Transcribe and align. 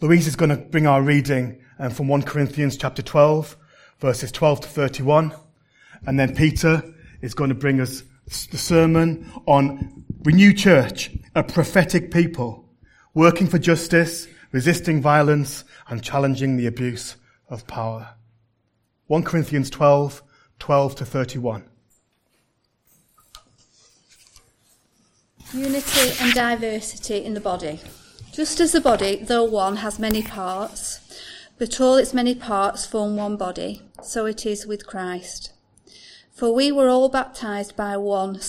Louise 0.00 0.26
is 0.26 0.34
going 0.34 0.48
to 0.48 0.56
bring 0.56 0.86
our 0.86 1.02
reading 1.02 1.60
um, 1.78 1.90
from 1.90 2.08
1 2.08 2.22
Corinthians 2.22 2.78
chapter 2.78 3.02
12, 3.02 3.54
verses 3.98 4.32
12 4.32 4.62
to 4.62 4.68
31. 4.68 5.34
And 6.06 6.18
then 6.18 6.34
Peter 6.34 6.82
is 7.20 7.34
going 7.34 7.50
to 7.50 7.54
bring 7.54 7.82
us 7.82 8.02
the 8.50 8.56
sermon 8.56 9.30
on 9.46 10.04
Renew 10.22 10.54
Church, 10.54 11.10
a 11.34 11.42
prophetic 11.42 12.10
people, 12.10 12.64
working 13.12 13.46
for 13.46 13.58
justice, 13.58 14.26
resisting 14.52 15.02
violence, 15.02 15.64
and 15.88 16.02
challenging 16.02 16.56
the 16.56 16.66
abuse 16.66 17.16
of 17.50 17.66
power. 17.66 18.14
1 19.08 19.22
Corinthians 19.22 19.68
12, 19.68 20.22
12 20.60 20.94
to 20.94 21.04
31. 21.04 21.64
Unity 25.52 26.12
and 26.20 26.32
diversity 26.32 27.22
in 27.22 27.34
the 27.34 27.40
body. 27.40 27.80
Just 28.40 28.58
as 28.58 28.72
the 28.72 28.80
body, 28.80 29.16
though 29.16 29.44
one, 29.44 29.76
has 29.84 29.98
many 29.98 30.22
parts, 30.22 30.98
but 31.58 31.78
all 31.78 31.96
its 31.96 32.14
many 32.14 32.34
parts 32.34 32.86
form 32.86 33.14
one 33.14 33.36
body, 33.36 33.82
so 34.02 34.24
it 34.24 34.46
is 34.46 34.66
with 34.66 34.86
Christ. 34.86 35.52
For 36.32 36.50
we 36.50 36.72
were 36.72 36.88
all 36.88 37.10
baptized 37.10 37.76
by 37.76 37.98
one 37.98 38.40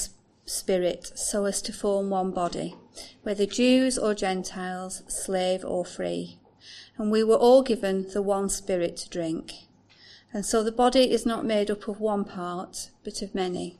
Spirit, 0.45 1.11
so 1.15 1.43
as 1.43 1.61
to 1.63 1.73
form 1.73 2.09
one 2.09 2.31
body, 2.31 2.73
whether 3.23 3.45
Jews 3.45 3.97
or 3.97 4.15
Gentiles, 4.15 5.03
slave 5.09 5.65
or 5.65 5.83
free. 5.83 6.39
And 6.97 7.11
we 7.11 7.21
were 7.21 7.35
all 7.35 7.61
given 7.61 8.07
the 8.13 8.21
one 8.21 8.47
Spirit 8.47 8.95
to 8.95 9.09
drink. 9.09 9.51
And 10.31 10.45
so 10.45 10.63
the 10.63 10.71
body 10.71 11.11
is 11.11 11.25
not 11.25 11.43
made 11.43 11.69
up 11.69 11.89
of 11.89 11.99
one 11.99 12.23
part, 12.23 12.91
but 13.03 13.21
of 13.21 13.35
many. 13.35 13.77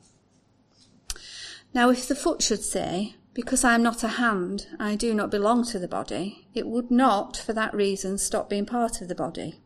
Now, 1.72 1.88
if 1.88 2.06
the 2.06 2.14
foot 2.14 2.42
should 2.42 2.62
say, 2.62 3.14
because 3.34 3.64
I 3.64 3.74
am 3.74 3.82
not 3.82 4.04
a 4.04 4.08
hand, 4.08 4.66
I 4.78 4.94
do 4.94 5.14
not 5.14 5.30
belong 5.30 5.64
to 5.66 5.78
the 5.78 5.88
body, 5.88 6.46
it 6.52 6.66
would 6.66 6.90
not, 6.90 7.36
for 7.36 7.54
that 7.54 7.72
reason, 7.72 8.18
stop 8.18 8.50
being 8.50 8.66
part 8.66 9.00
of 9.00 9.08
the 9.08 9.14
body. 9.14 9.58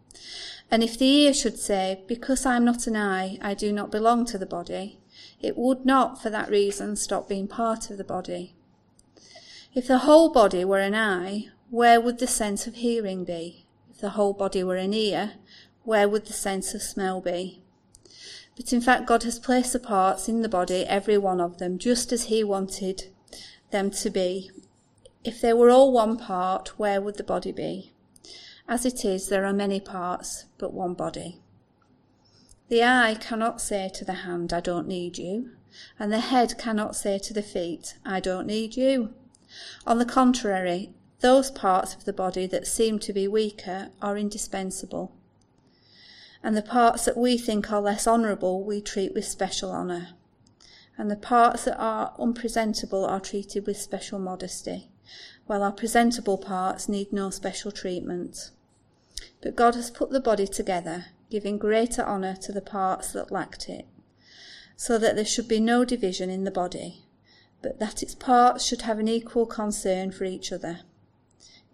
And 0.71 0.85
if 0.85 0.97
the 0.99 1.07
ear 1.07 1.35
should 1.35 1.59
say, 1.59 2.03
Because 2.07 2.47
I 2.47 2.57
am 2.57 2.65
not 2.65 2.87
an 2.87 2.97
eye, 2.97 3.39
I 3.43 3.55
do 3.55 3.73
not 3.73 3.91
belong 3.91 4.25
to 4.27 4.39
the 4.39 4.47
body, 4.47 5.01
it 5.41 5.57
would 5.57 5.85
not, 5.85 6.23
for 6.23 6.31
that 6.31 6.49
reason, 6.49 6.95
stop 6.95 7.29
being 7.29 7.49
part 7.49 7.91
of 7.91 7.99
the 7.99 8.05
body. 8.05 8.55
If 9.75 9.89
the 9.89 9.99
whole 9.99 10.31
body 10.31 10.65
were 10.65 10.79
an 10.79 10.95
eye, 10.95 11.49
where 11.69 12.01
would 12.01 12.19
the 12.21 12.27
sense 12.27 12.67
of 12.67 12.77
hearing 12.77 13.25
be? 13.25 13.67
If 13.91 13.99
the 13.99 14.11
whole 14.11 14.33
body 14.33 14.63
were 14.63 14.77
an 14.77 14.95
ear, 14.95 15.33
where 15.83 16.09
would 16.09 16.27
the 16.27 16.33
sense 16.33 16.73
of 16.73 16.83
smell 16.83 17.21
be? 17.21 17.63
But 18.57 18.73
in 18.73 18.81
fact, 18.81 19.07
God 19.07 19.25
has 19.25 19.39
placed 19.39 19.73
the 19.73 19.81
parts 19.81 20.29
in 20.29 20.43
the 20.43 20.49
body, 20.49 20.87
every 20.87 21.19
one 21.19 21.41
of 21.41 21.59
them, 21.59 21.79
just 21.79 22.13
as 22.13 22.25
He 22.25 22.43
wanted 22.43 23.11
them 23.71 23.91
to 23.91 24.11
be. 24.11 24.51
If 25.25 25.41
they 25.41 25.53
were 25.53 25.71
all 25.71 25.93
one 25.93 26.17
part, 26.17 26.79
where 26.79 27.01
would 27.01 27.17
the 27.17 27.25
body 27.25 27.53
be? 27.53 27.93
As 28.69 28.85
it 28.85 29.05
is, 29.05 29.29
there 29.29 29.45
are 29.45 29.53
many 29.53 29.81
parts, 29.81 30.47
but 30.59 30.73
one 30.73 30.95
body. 30.95 31.41
The 32.69 32.83
eye 32.83 33.17
cannot 33.21 33.61
say 33.61 33.91
to 33.95 34.05
the 34.05 34.25
hand, 34.25 34.53
I 34.53 34.61
don't 34.61 34.89
need 34.89 35.19
you, 35.19 35.51
and 35.99 36.13
the 36.13 36.21
head 36.21 36.59
cannot 36.59 36.97
say 36.97 37.19
to 37.19 37.33
the 37.33 37.43
feet, 37.43 37.97
I 38.05 38.21
don't 38.21 38.47
need 38.47 38.77
you. 38.77 39.15
On 39.87 39.99
the 39.99 40.05
contrary, 40.05 40.91
those 41.21 41.51
parts 41.51 41.95
of 41.95 42.05
the 42.05 42.13
body 42.13 42.47
that 42.47 42.67
seem 42.67 42.99
to 43.01 43.13
be 43.13 43.29
weaker 43.29 43.91
are 44.03 44.19
indispensable 44.19 45.13
and 46.47 46.57
the 46.57 46.63
parts 46.63 47.05
that 47.05 47.17
we 47.17 47.37
think 47.37 47.73
are 47.73 47.81
less 47.81 48.07
honourable 48.07 48.63
we 48.63 48.81
treat 48.81 49.13
with 49.13 49.25
special 49.25 49.73
honour, 49.73 50.11
and 50.99 51.11
the 51.11 51.17
parts 51.17 51.65
that 51.65 51.79
are 51.79 52.15
unpresentable 52.19 53.05
are 53.05 53.21
treated 53.21 53.67
with 53.67 53.77
special 53.77 54.19
modesty, 54.19 54.89
while 55.47 55.63
our 55.63 55.73
presentable 55.73 56.39
parts 56.39 56.89
need 56.89 57.13
no 57.13 57.31
special 57.31 57.71
treatment. 57.71 58.51
But 59.43 59.57
God 59.57 59.75
has 59.75 59.91
put 59.91 60.11
the 60.11 60.21
body 60.21 60.47
together, 60.47 61.07
giving 61.31 61.59
greater 61.59 62.03
honour 62.03 62.37
to 62.37 62.53
the 62.53 62.61
parts 62.61 63.13
that 63.13 63.31
lacked 63.31 63.69
it, 63.69 63.87
so 64.77 64.99
that 64.99 65.17
there 65.17 65.25
should 65.25 65.49
be 65.49 65.61
no 65.61 65.85
division 65.85 66.31
in 66.31 66.45
the 66.45 66.51
body, 66.51 67.05
but 67.63 67.79
that 67.79 68.03
its 68.03 68.15
parts 68.15 68.65
should 68.65 68.83
have 68.83 68.99
an 68.99 69.09
equal 69.09 69.47
concern 69.47 70.11
for 70.11 70.25
each 70.25 70.53
other. 70.53 70.81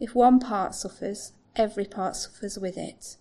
If 0.00 0.14
one 0.14 0.40
part 0.40 0.74
suffers, 0.74 1.32
every 1.54 1.84
part 1.84 2.16
suffers 2.16 2.58
with 2.58 2.76
it. 2.76 3.16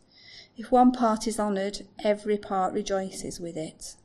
If 0.58 0.72
one 0.72 0.92
part 0.92 1.28
is 1.28 1.40
honoured, 1.40 1.88
every 2.04 2.38
part 2.38 2.74
rejoices 2.74 3.40
with 3.40 3.56
it. 3.56 3.96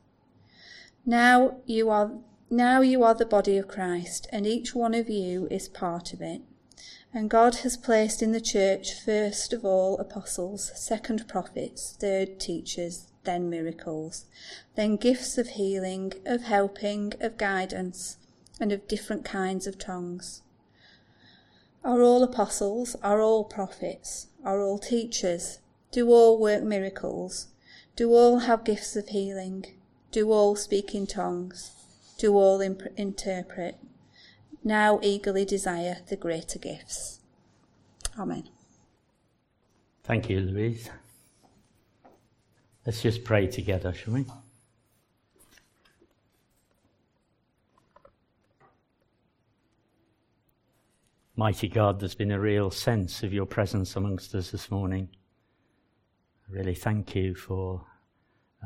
Now 1.09 1.61
you 1.65 1.89
are 1.89 2.11
now 2.49 2.81
you 2.81 3.01
are 3.01 3.13
the 3.13 3.25
body 3.25 3.57
of 3.57 3.69
Christ, 3.69 4.27
and 4.29 4.45
each 4.45 4.75
one 4.75 4.93
of 4.93 5.09
you 5.09 5.47
is 5.49 5.69
part 5.69 6.11
of 6.11 6.21
it. 6.21 6.41
And 7.13 7.29
God 7.29 7.55
has 7.63 7.77
placed 7.77 8.21
in 8.21 8.33
the 8.33 8.41
church 8.41 8.93
first 8.93 9.53
of 9.53 9.63
all 9.63 9.97
apostles, 9.99 10.69
second 10.75 11.25
prophets, 11.29 11.95
third 11.97 12.41
teachers, 12.41 13.07
then 13.23 13.49
miracles, 13.49 14.25
then 14.75 14.97
gifts 14.97 15.37
of 15.37 15.51
healing, 15.51 16.11
of 16.25 16.41
helping, 16.41 17.13
of 17.21 17.37
guidance, 17.37 18.17
and 18.59 18.73
of 18.73 18.89
different 18.89 19.23
kinds 19.23 19.65
of 19.65 19.79
tongues. 19.79 20.41
Are 21.85 22.01
all 22.01 22.21
apostles? 22.21 22.97
Are 23.01 23.21
all 23.21 23.45
prophets? 23.45 24.27
Are 24.43 24.61
all 24.61 24.77
teachers? 24.77 25.59
Do 25.89 26.09
all 26.11 26.37
work 26.37 26.63
miracles? 26.63 27.47
Do 27.95 28.13
all 28.13 28.39
have 28.39 28.65
gifts 28.65 28.97
of 28.97 29.07
healing? 29.07 29.77
Do 30.11 30.31
all 30.31 30.55
speak 30.55 30.95
in 30.95 31.05
tongues? 31.05 31.71
Do 32.17 32.33
all 32.33 32.61
imp- 32.61 32.87
interpret? 32.95 33.77
Now 34.63 34.99
eagerly 35.03 35.45
desire 35.45 35.97
the 36.09 36.15
greater 36.15 36.59
gifts. 36.59 37.19
Amen. 38.17 38.49
Thank 40.03 40.29
you, 40.29 40.39
Louise. 40.39 40.89
Let's 42.85 43.01
just 43.01 43.23
pray 43.23 43.47
together, 43.47 43.93
shall 43.93 44.13
we? 44.13 44.25
Mighty 51.35 51.67
God, 51.67 51.99
there's 51.99 52.15
been 52.15 52.31
a 52.31 52.39
real 52.39 52.71
sense 52.71 53.21
of 53.21 53.31
your 53.31 53.45
presence 53.45 53.95
amongst 53.95 54.33
us 54.33 54.49
this 54.49 54.71
morning. 54.71 55.09
I 56.49 56.53
really 56.53 56.73
thank 56.73 57.13
you 57.13 57.35
for 57.35 57.85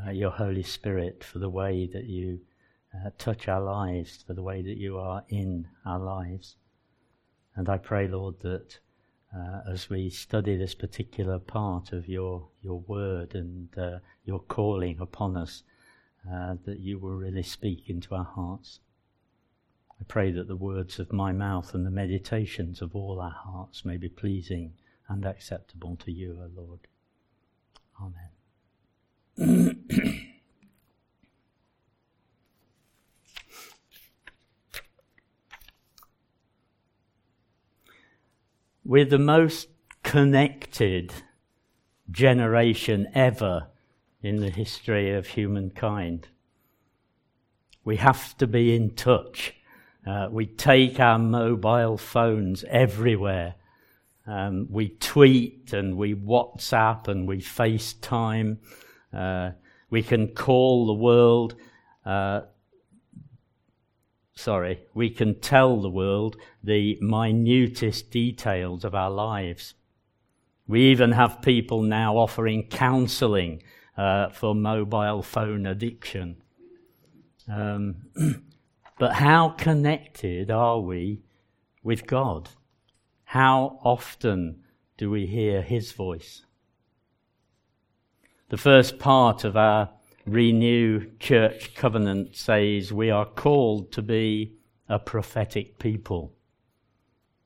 uh, 0.05 0.11
your 0.11 0.31
Holy 0.31 0.63
Spirit, 0.63 1.23
for 1.23 1.39
the 1.39 1.49
way 1.49 1.87
that 1.91 2.05
you 2.05 2.39
uh, 2.93 3.09
touch 3.17 3.47
our 3.47 3.61
lives, 3.61 4.23
for 4.25 4.33
the 4.33 4.43
way 4.43 4.61
that 4.61 4.77
you 4.77 4.97
are 4.97 5.23
in 5.29 5.67
our 5.85 5.99
lives. 5.99 6.55
And 7.55 7.69
I 7.69 7.77
pray, 7.77 8.07
Lord, 8.07 8.39
that 8.41 8.79
uh, 9.35 9.61
as 9.71 9.89
we 9.89 10.09
study 10.09 10.57
this 10.57 10.75
particular 10.75 11.39
part 11.39 11.93
of 11.93 12.07
your, 12.07 12.47
your 12.61 12.79
word 12.81 13.35
and 13.35 13.69
uh, 13.77 13.99
your 14.25 14.39
calling 14.39 14.99
upon 14.99 15.37
us, 15.37 15.63
uh, 16.29 16.55
that 16.65 16.79
you 16.79 16.99
will 16.99 17.15
really 17.15 17.43
speak 17.43 17.89
into 17.89 18.13
our 18.13 18.25
hearts. 18.25 18.79
I 19.99 20.03
pray 20.07 20.31
that 20.31 20.47
the 20.47 20.55
words 20.55 20.99
of 20.99 21.13
my 21.13 21.31
mouth 21.31 21.73
and 21.73 21.85
the 21.85 21.91
meditations 21.91 22.81
of 22.81 22.95
all 22.95 23.19
our 23.21 23.35
hearts 23.45 23.85
may 23.85 23.97
be 23.97 24.09
pleasing 24.09 24.73
and 25.07 25.25
acceptable 25.25 25.95
to 25.97 26.11
you, 26.11 26.39
O 26.41 26.61
Lord. 26.61 26.79
Amen. 27.99 28.30
We're 38.83 39.05
the 39.05 39.19
most 39.19 39.69
connected 40.03 41.13
generation 42.09 43.07
ever 43.13 43.67
in 44.21 44.41
the 44.41 44.49
history 44.49 45.13
of 45.13 45.27
humankind. 45.27 46.27
We 47.83 47.97
have 47.97 48.37
to 48.37 48.47
be 48.47 48.75
in 48.75 48.95
touch. 48.95 49.53
Uh, 50.05 50.27
we 50.29 50.45
take 50.45 50.99
our 50.99 51.17
mobile 51.17 51.97
phones 51.97 52.63
everywhere 52.65 53.55
um, 54.27 54.67
we 54.69 54.89
tweet 54.89 55.73
and 55.73 55.97
we 55.97 56.13
WhatsApp 56.13 57.07
and 57.07 57.27
we 57.27 57.37
FaceTime. 57.37 58.57
Uh, 59.13 59.51
we 59.89 60.01
can 60.01 60.29
call 60.29 60.87
the 60.87 60.93
world. 60.93 61.55
Uh, 62.05 62.41
sorry, 64.33 64.79
we 64.93 65.09
can 65.09 65.39
tell 65.39 65.81
the 65.81 65.89
world 65.89 66.37
the 66.63 66.97
minutest 67.01 68.09
details 68.09 68.83
of 68.83 68.95
our 68.95 69.11
lives. 69.11 69.75
We 70.67 70.83
even 70.91 71.11
have 71.11 71.41
people 71.41 71.81
now 71.81 72.17
offering 72.17 72.67
counseling 72.69 73.61
uh, 73.97 74.29
for 74.29 74.55
mobile 74.55 75.21
phone 75.21 75.65
addiction. 75.65 76.41
Um, 77.47 77.95
but 78.99 79.13
how 79.13 79.49
connected 79.49 80.49
are 80.49 80.79
we 80.79 81.23
with 81.83 82.07
God? 82.07 82.49
How 83.25 83.79
often 83.83 84.63
do 84.97 85.09
we 85.09 85.25
hear 85.25 85.61
his 85.61 85.91
voice? 85.91 86.45
The 88.51 88.57
first 88.57 88.99
part 88.99 89.45
of 89.45 89.55
our 89.55 89.91
Renew 90.25 91.09
Church 91.19 91.73
covenant 91.73 92.35
says 92.35 92.91
we 92.91 93.09
are 93.09 93.23
called 93.25 93.93
to 93.93 94.01
be 94.01 94.57
a 94.89 94.99
prophetic 94.99 95.79
people. 95.79 96.33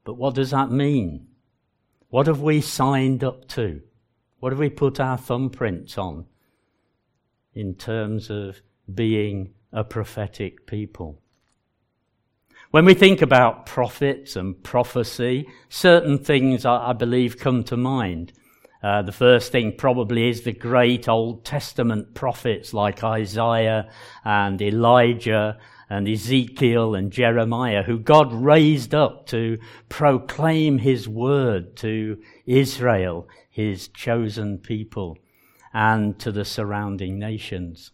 But 0.03 0.15
what 0.15 0.33
does 0.33 0.49
that 0.49 0.71
mean? 0.71 1.27
What 2.09 2.25
have 2.25 2.41
we 2.41 2.59
signed 2.59 3.23
up 3.23 3.47
to? 3.49 3.83
What 4.39 4.51
have 4.51 4.57
we 4.57 4.71
put 4.71 4.99
our 4.99 5.15
thumbprints 5.15 5.95
on 5.95 6.25
in 7.53 7.75
terms 7.75 8.31
of 8.31 8.61
being 8.91 9.53
a 9.71 9.83
prophetic 9.83 10.65
people? 10.65 11.21
When 12.71 12.83
we 12.83 12.95
think 12.95 13.21
about 13.21 13.67
prophets 13.67 14.35
and 14.35 14.63
prophecy, 14.63 15.47
certain 15.69 16.17
things 16.17 16.65
I, 16.65 16.93
believe 16.93 17.37
come 17.37 17.63
to 17.65 17.77
mind. 17.77 18.33
Uh, 18.83 19.01
the 19.01 19.11
first 19.11 19.51
thing 19.51 19.73
probably 19.77 20.29
is 20.29 20.41
the 20.41 20.51
great 20.51 21.09
Old 21.09 21.43
Testament 21.43 22.13
prophets 22.13 22.73
like 22.73 23.03
Isaiah 23.03 23.89
and 24.23 24.61
Elijah 24.61 25.57
and 25.89 26.07
Ezekiel 26.07 26.95
and 26.95 27.11
Jeremiah, 27.11 27.83
who 27.83 27.99
God 27.99 28.33
raised 28.33 28.93
up 28.93 29.27
to 29.27 29.57
proclaim 29.89 30.79
his 30.79 31.07
word 31.07 31.75
to 31.77 32.19
Israel, 32.45 33.27
his 33.49 33.87
chosen 33.89 34.57
people, 34.57 35.17
and 35.73 36.17
to 36.19 36.31
the 36.31 36.45
surrounding 36.45 37.19
nations. 37.19 37.91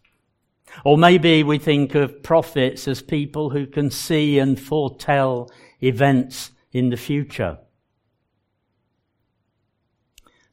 Or 0.86 0.98
maybe 0.98 1.44
we 1.44 1.58
think 1.58 1.96
of 1.96 2.24
prophets 2.24 2.88
as 2.88 3.02
people 3.02 3.50
who 3.50 3.66
can 3.66 3.92
see 3.92 4.40
and 4.40 4.60
foretell 4.60 5.50
events 5.82 6.52
in 6.72 6.90
the 6.90 6.98
future. 6.98 7.58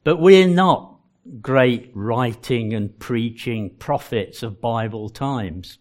But 0.03 0.17
we're 0.17 0.47
not 0.47 0.97
great 1.41 1.91
writing 1.93 2.73
and 2.73 2.97
preaching 2.99 3.75
prophets 3.77 4.43
of 4.43 4.61
Bible 4.61 5.09
times. 5.09 5.79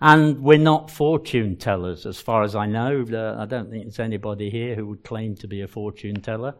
And 0.00 0.40
we're 0.40 0.58
not 0.58 0.90
fortune 0.90 1.56
tellers, 1.56 2.04
as 2.04 2.20
far 2.20 2.42
as 2.42 2.54
I 2.54 2.66
know. 2.66 3.04
Uh, 3.10 3.40
I 3.40 3.46
don't 3.46 3.70
think 3.70 3.84
there's 3.84 3.98
anybody 3.98 4.50
here 4.50 4.74
who 4.74 4.86
would 4.88 5.04
claim 5.04 5.34
to 5.36 5.48
be 5.48 5.62
a 5.62 5.68
fortune 5.68 6.20
teller, 6.20 6.54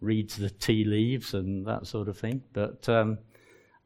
reads 0.00 0.36
the 0.36 0.50
tea 0.50 0.84
leaves 0.84 1.32
and 1.32 1.64
that 1.66 1.86
sort 1.86 2.08
of 2.08 2.18
thing. 2.18 2.42
But 2.52 2.88
um, 2.88 3.18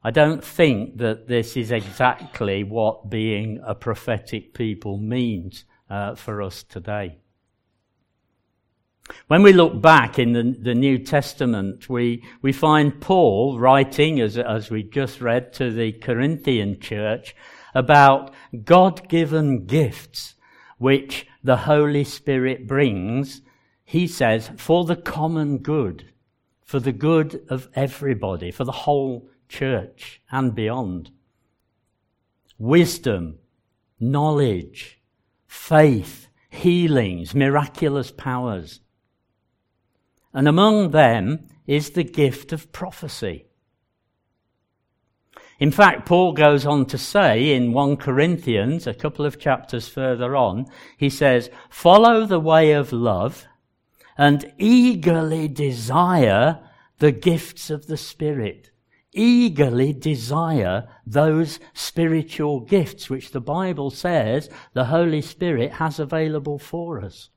I 0.02 0.10
don't 0.10 0.42
think 0.42 0.96
that 0.98 1.28
this 1.28 1.58
is 1.58 1.72
exactly 1.72 2.64
what 2.64 3.10
being 3.10 3.60
a 3.66 3.75
prophetic 3.75 4.54
people 4.54 4.96
means 4.96 5.64
uh, 5.90 6.14
for 6.14 6.40
us 6.40 6.62
today. 6.62 7.19
When 9.26 9.42
we 9.42 9.52
look 9.52 9.82
back 9.82 10.18
in 10.18 10.32
the, 10.32 10.56
the 10.58 10.74
New 10.74 10.98
Testament, 10.98 11.90
we, 11.90 12.24
we 12.40 12.52
find 12.52 13.00
Paul 13.00 13.58
writing, 13.58 14.18
as, 14.20 14.38
as 14.38 14.70
we 14.70 14.82
just 14.82 15.20
read, 15.20 15.52
to 15.54 15.70
the 15.70 15.92
Corinthian 15.92 16.80
church 16.80 17.36
about 17.74 18.32
God 18.64 19.08
given 19.08 19.66
gifts 19.66 20.34
which 20.78 21.26
the 21.42 21.58
Holy 21.58 22.04
Spirit 22.04 22.66
brings, 22.66 23.42
he 23.84 24.06
says, 24.06 24.50
for 24.56 24.84
the 24.84 24.96
common 24.96 25.58
good, 25.58 26.10
for 26.64 26.80
the 26.80 26.92
good 26.92 27.44
of 27.50 27.68
everybody, 27.74 28.50
for 28.50 28.64
the 28.64 28.72
whole 28.72 29.28
church 29.48 30.22
and 30.30 30.54
beyond. 30.54 31.10
Wisdom, 32.58 33.38
knowledge, 34.00 35.00
faith, 35.46 36.28
healings, 36.48 37.34
miraculous 37.34 38.10
powers 38.10 38.80
and 40.34 40.48
among 40.48 40.90
them 40.90 41.46
is 41.66 41.90
the 41.90 42.04
gift 42.04 42.52
of 42.52 42.72
prophecy. 42.72 43.46
In 45.60 45.70
fact, 45.70 46.06
Paul 46.06 46.32
goes 46.32 46.66
on 46.66 46.84
to 46.86 46.98
say 46.98 47.54
in 47.54 47.72
1 47.72 47.96
Corinthians, 47.96 48.86
a 48.86 48.94
couple 48.94 49.25
of 49.25 49.38
chapters 49.38 49.88
further 49.88 50.34
on, 50.34 50.66
he 50.96 51.08
says, 51.08 51.48
Follow 51.70 52.26
the 52.26 52.40
way 52.40 52.72
of 52.72 52.92
love 52.92 53.46
and 54.19 54.52
eagerly 54.58 55.46
desire 55.46 56.60
the 56.98 57.12
gifts 57.12 57.70
of 57.70 57.87
the 57.87 57.96
Spirit. 57.96 58.70
Eagerly 59.12 59.92
desire 59.92 60.88
those 61.06 61.60
spiritual 61.72 62.60
gifts 62.60 63.08
which 63.08 63.30
the 63.30 63.40
Bible 63.40 63.90
says 63.90 64.50
the 64.72 64.87
Holy 64.87 65.22
Spirit 65.22 65.75
has 65.75 66.00
available 66.00 66.58
for 66.58 67.00
us. 67.00 67.30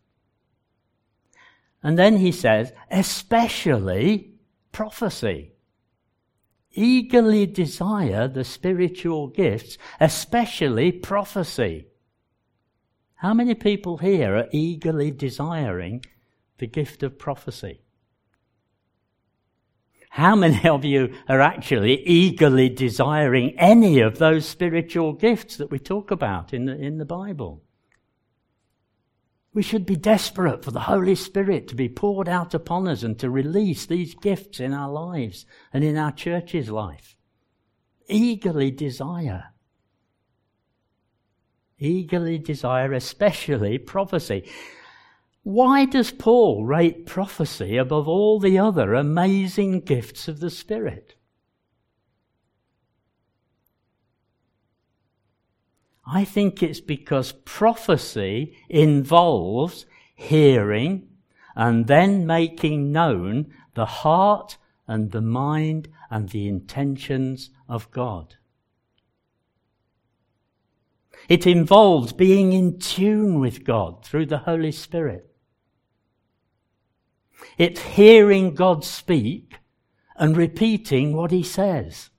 And 1.83 1.97
then 1.97 2.17
he 2.17 2.31
says, 2.31 2.71
especially 2.89 4.33
prophecy. 4.71 5.53
Eagerly 6.71 7.45
desire 7.45 8.27
the 8.27 8.43
spiritual 8.43 9.27
gifts, 9.27 9.77
especially 9.99 10.91
prophecy. 10.91 11.87
How 13.15 13.33
many 13.33 13.55
people 13.55 13.97
here 13.97 14.35
are 14.35 14.47
eagerly 14.51 15.09
desiring 15.09 16.03
the 16.59 16.67
gift 16.67 17.01
of 17.01 17.17
prophecy? 17.17 17.81
How 20.09 20.35
many 20.35 20.67
of 20.67 20.83
you 20.85 21.13
are 21.27 21.41
actually 21.41 22.01
eagerly 22.03 22.69
desiring 22.69 23.57
any 23.57 23.99
of 23.99 24.17
those 24.17 24.47
spiritual 24.47 25.13
gifts 25.13 25.57
that 25.57 25.69
we 25.69 25.79
talk 25.79 26.11
about 26.11 26.53
in 26.53 26.65
the, 26.65 26.75
in 26.75 26.97
the 26.97 27.05
Bible? 27.05 27.63
We 29.53 29.63
should 29.63 29.85
be 29.85 29.95
desperate 29.95 30.63
for 30.63 30.71
the 30.71 30.81
Holy 30.81 31.15
Spirit 31.15 31.67
to 31.67 31.75
be 31.75 31.89
poured 31.89 32.29
out 32.29 32.53
upon 32.53 32.87
us 32.87 33.03
and 33.03 33.17
to 33.19 33.29
release 33.29 33.85
these 33.85 34.13
gifts 34.13 34.59
in 34.59 34.73
our 34.73 34.91
lives 34.91 35.45
and 35.73 35.83
in 35.83 35.97
our 35.97 36.11
church's 36.11 36.69
life. 36.69 37.15
Eagerly 38.07 38.71
desire. 38.71 39.45
Eagerly 41.79 42.37
desire, 42.37 42.93
especially 42.93 43.77
prophecy. 43.77 44.49
Why 45.43 45.85
does 45.85 46.11
Paul 46.11 46.65
rate 46.65 47.05
prophecy 47.05 47.77
above 47.77 48.07
all 48.07 48.39
the 48.39 48.59
other 48.59 48.93
amazing 48.93 49.81
gifts 49.81 50.27
of 50.27 50.39
the 50.39 50.49
Spirit? 50.49 51.16
I 56.09 56.23
think 56.23 56.63
it's 56.63 56.79
because 56.79 57.33
prophecy 57.33 58.57
involves 58.69 59.85
hearing 60.15 61.07
and 61.55 61.87
then 61.87 62.25
making 62.25 62.91
known 62.91 63.53
the 63.73 63.85
heart 63.85 64.57
and 64.87 65.11
the 65.11 65.21
mind 65.21 65.89
and 66.09 66.29
the 66.29 66.47
intentions 66.47 67.49
of 67.67 67.91
God. 67.91 68.35
It 71.27 71.45
involves 71.45 72.13
being 72.13 72.53
in 72.53 72.79
tune 72.79 73.39
with 73.39 73.65
God 73.65 74.05
through 74.05 74.27
the 74.27 74.39
Holy 74.39 74.71
Spirit. 74.71 75.29
It's 77.57 77.81
hearing 77.81 78.55
God 78.55 78.85
speak 78.85 79.57
and 80.15 80.37
repeating 80.37 81.13
what 81.15 81.31
he 81.31 81.43
says. 81.43 82.11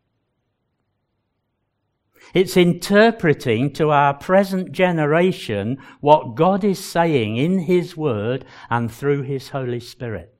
It's 2.35 2.57
interpreting 2.57 3.73
to 3.75 3.91
our 3.91 4.15
present 4.15 4.73
generation 4.73 5.79
what 6.01 6.35
God 6.35 6.65
is 6.65 6.85
saying 6.85 7.37
in 7.37 7.61
His 7.61 7.97
Word 7.97 8.45
and 8.69 8.93
through 8.93 9.23
His 9.23 9.51
Holy 9.51 9.81
Spirit. 9.81 10.35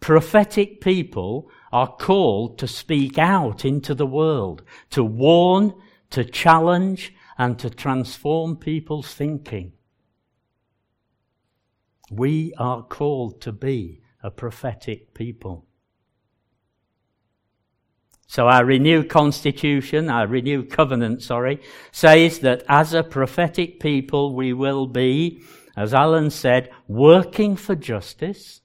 Prophetic 0.00 0.80
people 0.80 1.50
are 1.72 1.96
called 1.96 2.58
to 2.58 2.68
speak 2.68 3.18
out 3.18 3.64
into 3.64 3.94
the 3.94 4.06
world, 4.06 4.62
to 4.90 5.02
warn, 5.02 5.74
to 6.10 6.24
challenge, 6.24 7.14
and 7.38 7.58
to 7.58 7.70
transform 7.70 8.56
people's 8.56 9.12
thinking. 9.12 9.72
We 12.10 12.52
are 12.56 12.82
called 12.82 13.40
to 13.42 13.52
be 13.52 14.02
a 14.22 14.30
prophetic 14.30 15.12
people. 15.12 15.65
So 18.26 18.48
our 18.48 18.64
renewed 18.64 19.08
constitution, 19.08 20.10
our 20.10 20.26
renewed 20.26 20.70
covenant, 20.70 21.22
sorry, 21.22 21.60
says 21.92 22.40
that 22.40 22.64
as 22.68 22.92
a 22.92 23.04
prophetic 23.04 23.78
people 23.78 24.34
we 24.34 24.52
will 24.52 24.86
be, 24.86 25.42
as 25.76 25.94
Alan 25.94 26.30
said, 26.30 26.70
working 26.88 27.54
for 27.56 27.76
justice, 27.76 28.62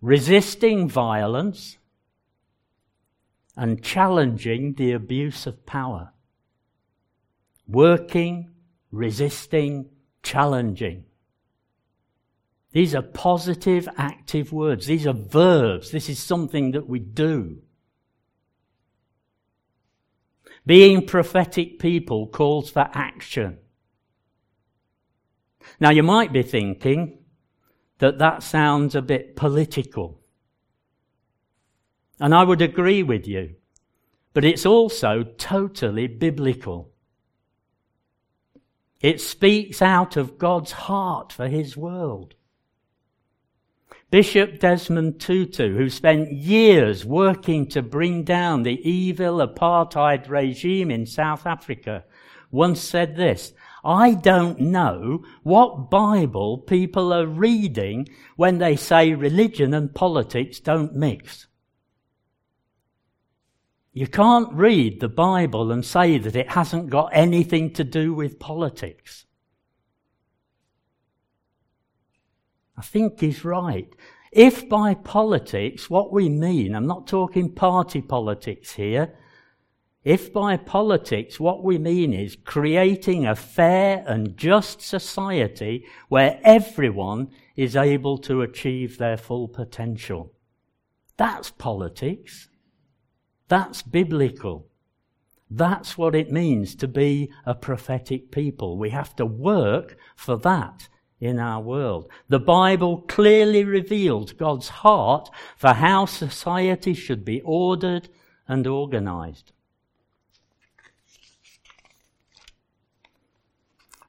resisting 0.00 0.88
violence, 0.88 1.78
and 3.56 3.82
challenging 3.82 4.74
the 4.74 4.92
abuse 4.92 5.46
of 5.46 5.66
power. 5.66 6.12
Working, 7.66 8.50
resisting, 8.92 9.90
challenging. 10.22 11.04
These 12.72 12.94
are 12.94 13.02
positive, 13.02 13.88
active 13.96 14.52
words. 14.52 14.86
These 14.86 15.06
are 15.06 15.12
verbs. 15.14 15.90
This 15.90 16.08
is 16.08 16.18
something 16.18 16.72
that 16.72 16.88
we 16.88 16.98
do. 16.98 17.62
Being 20.68 21.06
prophetic 21.06 21.78
people 21.78 22.26
calls 22.26 22.68
for 22.68 22.90
action. 22.92 23.56
Now, 25.80 25.88
you 25.88 26.02
might 26.02 26.30
be 26.30 26.42
thinking 26.42 27.20
that 28.00 28.18
that 28.18 28.42
sounds 28.42 28.94
a 28.94 29.00
bit 29.00 29.34
political. 29.34 30.20
And 32.20 32.34
I 32.34 32.44
would 32.44 32.60
agree 32.60 33.02
with 33.02 33.26
you. 33.26 33.54
But 34.34 34.44
it's 34.44 34.66
also 34.66 35.22
totally 35.38 36.06
biblical. 36.06 36.92
It 39.00 39.22
speaks 39.22 39.80
out 39.80 40.18
of 40.18 40.36
God's 40.36 40.72
heart 40.72 41.32
for 41.32 41.48
His 41.48 41.78
world. 41.78 42.34
Bishop 44.10 44.58
Desmond 44.58 45.20
Tutu, 45.20 45.76
who 45.76 45.90
spent 45.90 46.32
years 46.32 47.04
working 47.04 47.66
to 47.68 47.82
bring 47.82 48.24
down 48.24 48.62
the 48.62 48.80
evil 48.88 49.46
apartheid 49.46 50.30
regime 50.30 50.90
in 50.90 51.04
South 51.04 51.44
Africa, 51.44 52.04
once 52.50 52.80
said 52.80 53.16
this 53.16 53.52
I 53.84 54.14
don't 54.14 54.60
know 54.60 55.24
what 55.42 55.90
Bible 55.90 56.56
people 56.56 57.12
are 57.12 57.26
reading 57.26 58.08
when 58.36 58.56
they 58.56 58.76
say 58.76 59.12
religion 59.12 59.74
and 59.74 59.94
politics 59.94 60.58
don't 60.58 60.94
mix. 60.94 61.46
You 63.92 64.06
can't 64.06 64.52
read 64.54 65.00
the 65.00 65.08
Bible 65.08 65.70
and 65.70 65.84
say 65.84 66.16
that 66.16 66.36
it 66.36 66.52
hasn't 66.52 66.88
got 66.88 67.10
anything 67.12 67.74
to 67.74 67.84
do 67.84 68.14
with 68.14 68.38
politics. 68.38 69.26
I 72.78 72.82
think 72.82 73.18
he's 73.18 73.44
right. 73.44 73.92
If 74.30 74.68
by 74.68 74.94
politics 74.94 75.90
what 75.90 76.12
we 76.12 76.28
mean, 76.28 76.76
I'm 76.76 76.86
not 76.86 77.08
talking 77.08 77.52
party 77.52 78.00
politics 78.00 78.74
here, 78.74 79.14
if 80.04 80.32
by 80.32 80.56
politics 80.56 81.40
what 81.40 81.64
we 81.64 81.76
mean 81.76 82.12
is 82.12 82.36
creating 82.44 83.26
a 83.26 83.34
fair 83.34 84.04
and 84.06 84.36
just 84.36 84.80
society 84.80 85.84
where 86.08 86.38
everyone 86.44 87.30
is 87.56 87.74
able 87.74 88.16
to 88.18 88.42
achieve 88.42 88.96
their 88.96 89.16
full 89.16 89.48
potential, 89.48 90.32
that's 91.16 91.50
politics. 91.50 92.48
That's 93.48 93.82
biblical. 93.82 94.68
That's 95.50 95.98
what 95.98 96.14
it 96.14 96.30
means 96.30 96.76
to 96.76 96.86
be 96.86 97.32
a 97.44 97.54
prophetic 97.54 98.30
people. 98.30 98.78
We 98.78 98.90
have 98.90 99.16
to 99.16 99.26
work 99.26 99.96
for 100.14 100.36
that 100.38 100.88
in 101.20 101.38
our 101.38 101.60
world. 101.60 102.08
The 102.28 102.38
Bible 102.38 103.02
clearly 103.08 103.64
reveals 103.64 104.32
God's 104.32 104.68
heart 104.68 105.28
for 105.56 105.72
how 105.72 106.06
society 106.06 106.94
should 106.94 107.24
be 107.24 107.40
ordered 107.42 108.08
and 108.46 108.66
organized. 108.66 109.52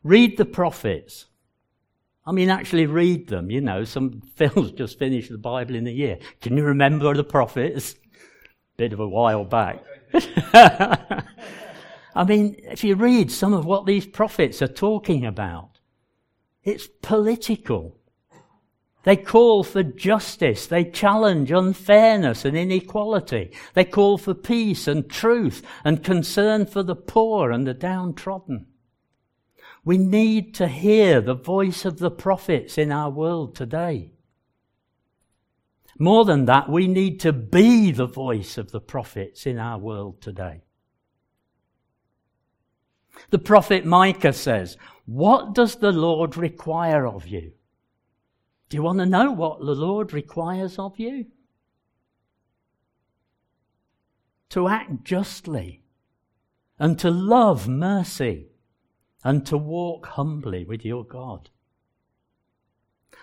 Read 0.04 0.38
the 0.38 0.46
prophets. 0.46 1.26
I 2.26 2.32
mean, 2.32 2.50
actually 2.50 2.86
read 2.86 3.28
them. 3.28 3.50
You 3.50 3.62
know, 3.62 3.84
some 3.84 4.22
Phil's 4.36 4.72
just 4.72 5.00
finished 5.00 5.32
the 5.32 5.38
Bible 5.38 5.76
in 5.76 5.88
a 5.88 5.92
year. 5.92 6.20
Can 6.42 6.56
you 6.56 6.64
remember 6.64 7.14
the 7.14 7.24
prophets? 7.24 7.96
Bit 8.78 8.94
of 8.94 9.00
a 9.00 9.08
while 9.08 9.44
back. 9.44 9.84
I 12.16 12.24
mean, 12.26 12.56
if 12.64 12.84
you 12.84 12.96
read 12.96 13.32
some 13.32 13.54
of 13.54 13.66
what 13.66 13.86
these 13.86 14.06
prophets 14.06 14.62
are 14.62 14.68
talking 14.68 15.26
about, 15.26 15.79
it's 16.70 16.88
political. 17.02 17.98
They 19.04 19.16
call 19.16 19.64
for 19.64 19.82
justice. 19.82 20.68
They 20.68 20.84
challenge 20.84 21.52
unfairness 21.52 22.46
and 22.46 22.56
inequality. 22.56 23.52
They 23.74 23.86
call 23.86 24.18
for 24.18 24.34
peace 24.34 24.88
and 24.88 25.10
truth 25.10 25.66
and 25.84 26.04
concern 26.04 26.66
for 26.66 26.84
the 26.84 26.96
poor 26.96 27.52
and 27.52 27.66
the 27.66 27.74
downtrodden. 27.74 28.68
We 29.84 29.98
need 29.98 30.54
to 30.56 30.68
hear 30.68 31.22
the 31.22 31.36
voice 31.36 31.86
of 31.86 32.00
the 32.00 32.12
prophets 32.12 32.78
in 32.78 32.92
our 32.92 33.10
world 33.10 33.56
today. 33.56 34.12
More 35.98 36.26
than 36.26 36.46
that, 36.46 36.70
we 36.70 36.88
need 36.88 37.20
to 37.22 37.34
be 37.34 37.92
the 37.92 38.06
voice 38.06 38.58
of 38.58 38.72
the 38.72 38.82
prophets 38.82 39.46
in 39.46 39.58
our 39.58 39.78
world 39.78 40.22
today. 40.22 40.62
The 43.32 43.40
prophet 43.40 43.86
Micah 43.86 44.34
says, 44.34 44.78
What 45.12 45.56
does 45.56 45.78
the 45.78 45.92
Lord 45.92 46.38
require 46.38 47.08
of 47.08 47.26
you? 47.26 47.54
Do 48.70 48.78
you 48.78 48.84
want 48.84 49.00
to 49.00 49.08
know 49.08 49.32
what 49.32 49.58
the 49.58 49.74
Lord 49.74 50.14
requires 50.14 50.78
of 50.78 51.00
you? 51.00 51.26
To 54.50 54.68
act 54.68 55.04
justly 55.04 55.82
and 56.78 57.00
to 57.00 57.10
love 57.10 57.68
mercy 57.68 58.50
and 59.24 59.48
to 59.48 59.58
walk 59.58 60.06
humbly 60.06 60.64
with 60.64 60.86
your 60.86 61.04
God. 61.04 61.50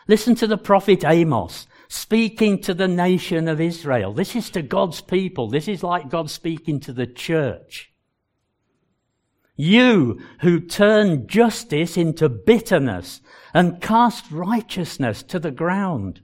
Listen 0.09 0.35
to 0.37 0.49
the 0.49 0.59
prophet 0.59 1.05
Amos 1.05 1.69
speaking 1.87 2.61
to 2.63 2.75
the 2.75 2.89
nation 2.89 3.47
of 3.47 3.61
Israel. 3.61 4.13
This 4.13 4.35
is 4.35 4.51
to 4.51 4.63
God's 4.63 5.01
people. 5.01 5.49
This 5.49 5.69
is 5.69 5.85
like 5.85 6.11
God 6.11 6.31
speaking 6.31 6.81
to 6.81 6.93
the 6.93 7.07
church. 7.07 7.93
You 9.57 10.21
who 10.41 10.61
turn 10.61 11.27
justice 11.27 11.97
into 11.97 12.29
bitterness 12.29 13.23
and 13.55 13.81
cast 13.81 14.31
righteousness 14.31 15.23
to 15.25 15.39
the 15.39 15.51
ground. 15.51 16.21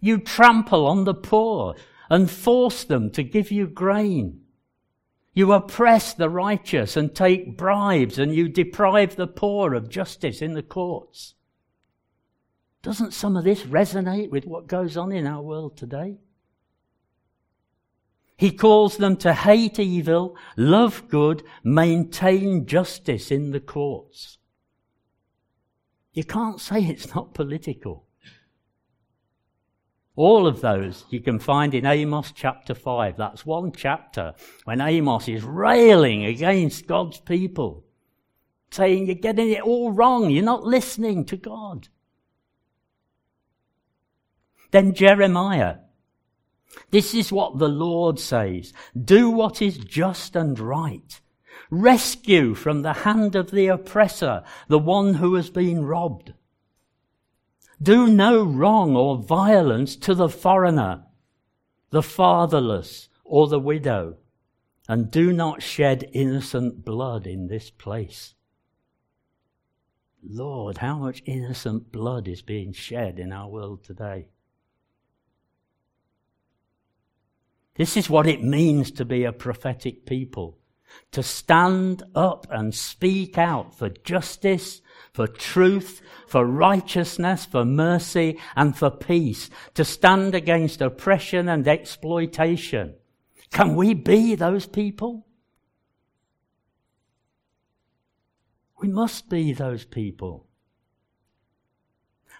You 0.00 0.18
trample 0.18 0.86
on 0.86 1.04
the 1.04 1.14
poor 1.14 1.74
and 2.08 2.30
force 2.30 2.84
them 2.84 3.10
to 3.10 3.22
give 3.22 3.50
you 3.50 3.66
grain. 3.66 4.40
You 5.34 5.52
oppress 5.52 6.14
the 6.14 6.30
righteous 6.30 6.96
and 6.96 7.14
take 7.14 7.56
bribes, 7.56 8.18
and 8.18 8.34
you 8.34 8.48
deprive 8.48 9.14
the 9.14 9.26
poor 9.26 9.74
of 9.74 9.88
justice 9.88 10.42
in 10.42 10.54
the 10.54 10.62
courts. 10.62 11.34
Doesn't 12.82 13.12
some 13.12 13.36
of 13.36 13.44
this 13.44 13.62
resonate 13.62 14.30
with 14.30 14.46
what 14.46 14.66
goes 14.66 14.96
on 14.96 15.12
in 15.12 15.26
our 15.26 15.42
world 15.42 15.76
today? 15.76 16.18
He 18.38 18.52
calls 18.52 18.98
them 18.98 19.16
to 19.16 19.34
hate 19.34 19.80
evil, 19.80 20.36
love 20.56 21.08
good, 21.08 21.42
maintain 21.64 22.66
justice 22.66 23.32
in 23.32 23.50
the 23.50 23.58
courts. 23.58 24.38
You 26.12 26.22
can't 26.22 26.60
say 26.60 26.84
it's 26.84 27.12
not 27.12 27.34
political. 27.34 28.06
All 30.14 30.46
of 30.46 30.60
those 30.60 31.04
you 31.10 31.18
can 31.18 31.40
find 31.40 31.74
in 31.74 31.84
Amos 31.84 32.30
chapter 32.30 32.76
5. 32.76 33.16
That's 33.16 33.44
one 33.44 33.72
chapter 33.72 34.34
when 34.64 34.80
Amos 34.80 35.26
is 35.26 35.42
railing 35.42 36.24
against 36.24 36.86
God's 36.86 37.18
people, 37.18 37.84
saying, 38.70 39.06
You're 39.06 39.16
getting 39.16 39.50
it 39.50 39.62
all 39.62 39.90
wrong. 39.90 40.30
You're 40.30 40.44
not 40.44 40.62
listening 40.62 41.24
to 41.24 41.36
God. 41.36 41.88
Then 44.70 44.94
Jeremiah. 44.94 45.78
This 46.90 47.14
is 47.14 47.32
what 47.32 47.58
the 47.58 47.68
Lord 47.68 48.18
says 48.18 48.72
Do 48.98 49.30
what 49.30 49.60
is 49.62 49.78
just 49.78 50.36
and 50.36 50.58
right. 50.58 51.20
Rescue 51.70 52.54
from 52.54 52.82
the 52.82 52.92
hand 52.92 53.34
of 53.34 53.50
the 53.50 53.66
oppressor 53.66 54.42
the 54.68 54.78
one 54.78 55.14
who 55.14 55.34
has 55.34 55.50
been 55.50 55.84
robbed. 55.84 56.32
Do 57.80 58.08
no 58.08 58.42
wrong 58.42 58.96
or 58.96 59.18
violence 59.18 59.94
to 59.96 60.14
the 60.14 60.28
foreigner, 60.28 61.04
the 61.90 62.02
fatherless, 62.02 63.08
or 63.24 63.46
the 63.46 63.60
widow, 63.60 64.16
and 64.88 65.10
do 65.10 65.32
not 65.32 65.62
shed 65.62 66.10
innocent 66.12 66.84
blood 66.84 67.26
in 67.26 67.46
this 67.46 67.70
place. 67.70 68.34
Lord, 70.22 70.78
how 70.78 70.98
much 70.98 71.22
innocent 71.26 71.92
blood 71.92 72.26
is 72.26 72.42
being 72.42 72.72
shed 72.72 73.18
in 73.18 73.32
our 73.32 73.48
world 73.48 73.84
today? 73.84 74.28
This 77.78 77.96
is 77.96 78.10
what 78.10 78.26
it 78.26 78.42
means 78.42 78.90
to 78.92 79.06
be 79.06 79.24
a 79.24 79.32
prophetic 79.32 80.04
people. 80.04 80.58
To 81.12 81.22
stand 81.22 82.02
up 82.14 82.46
and 82.50 82.74
speak 82.74 83.38
out 83.38 83.74
for 83.74 83.88
justice 83.88 84.82
for 85.12 85.26
truth, 85.26 86.00
for 86.26 86.44
righteousness, 86.44 87.44
for 87.44 87.64
mercy, 87.64 88.38
and 88.54 88.76
for 88.76 88.90
peace, 88.90 89.50
to 89.74 89.84
stand 89.84 90.34
against 90.34 90.80
oppression 90.80 91.48
and 91.48 91.66
exploitation. 91.66 92.94
Can 93.50 93.74
we 93.74 93.94
be 93.94 94.34
those 94.34 94.66
people? 94.66 95.26
We 98.80 98.88
must 98.88 99.28
be 99.28 99.52
those 99.52 99.84
people. 99.84 100.46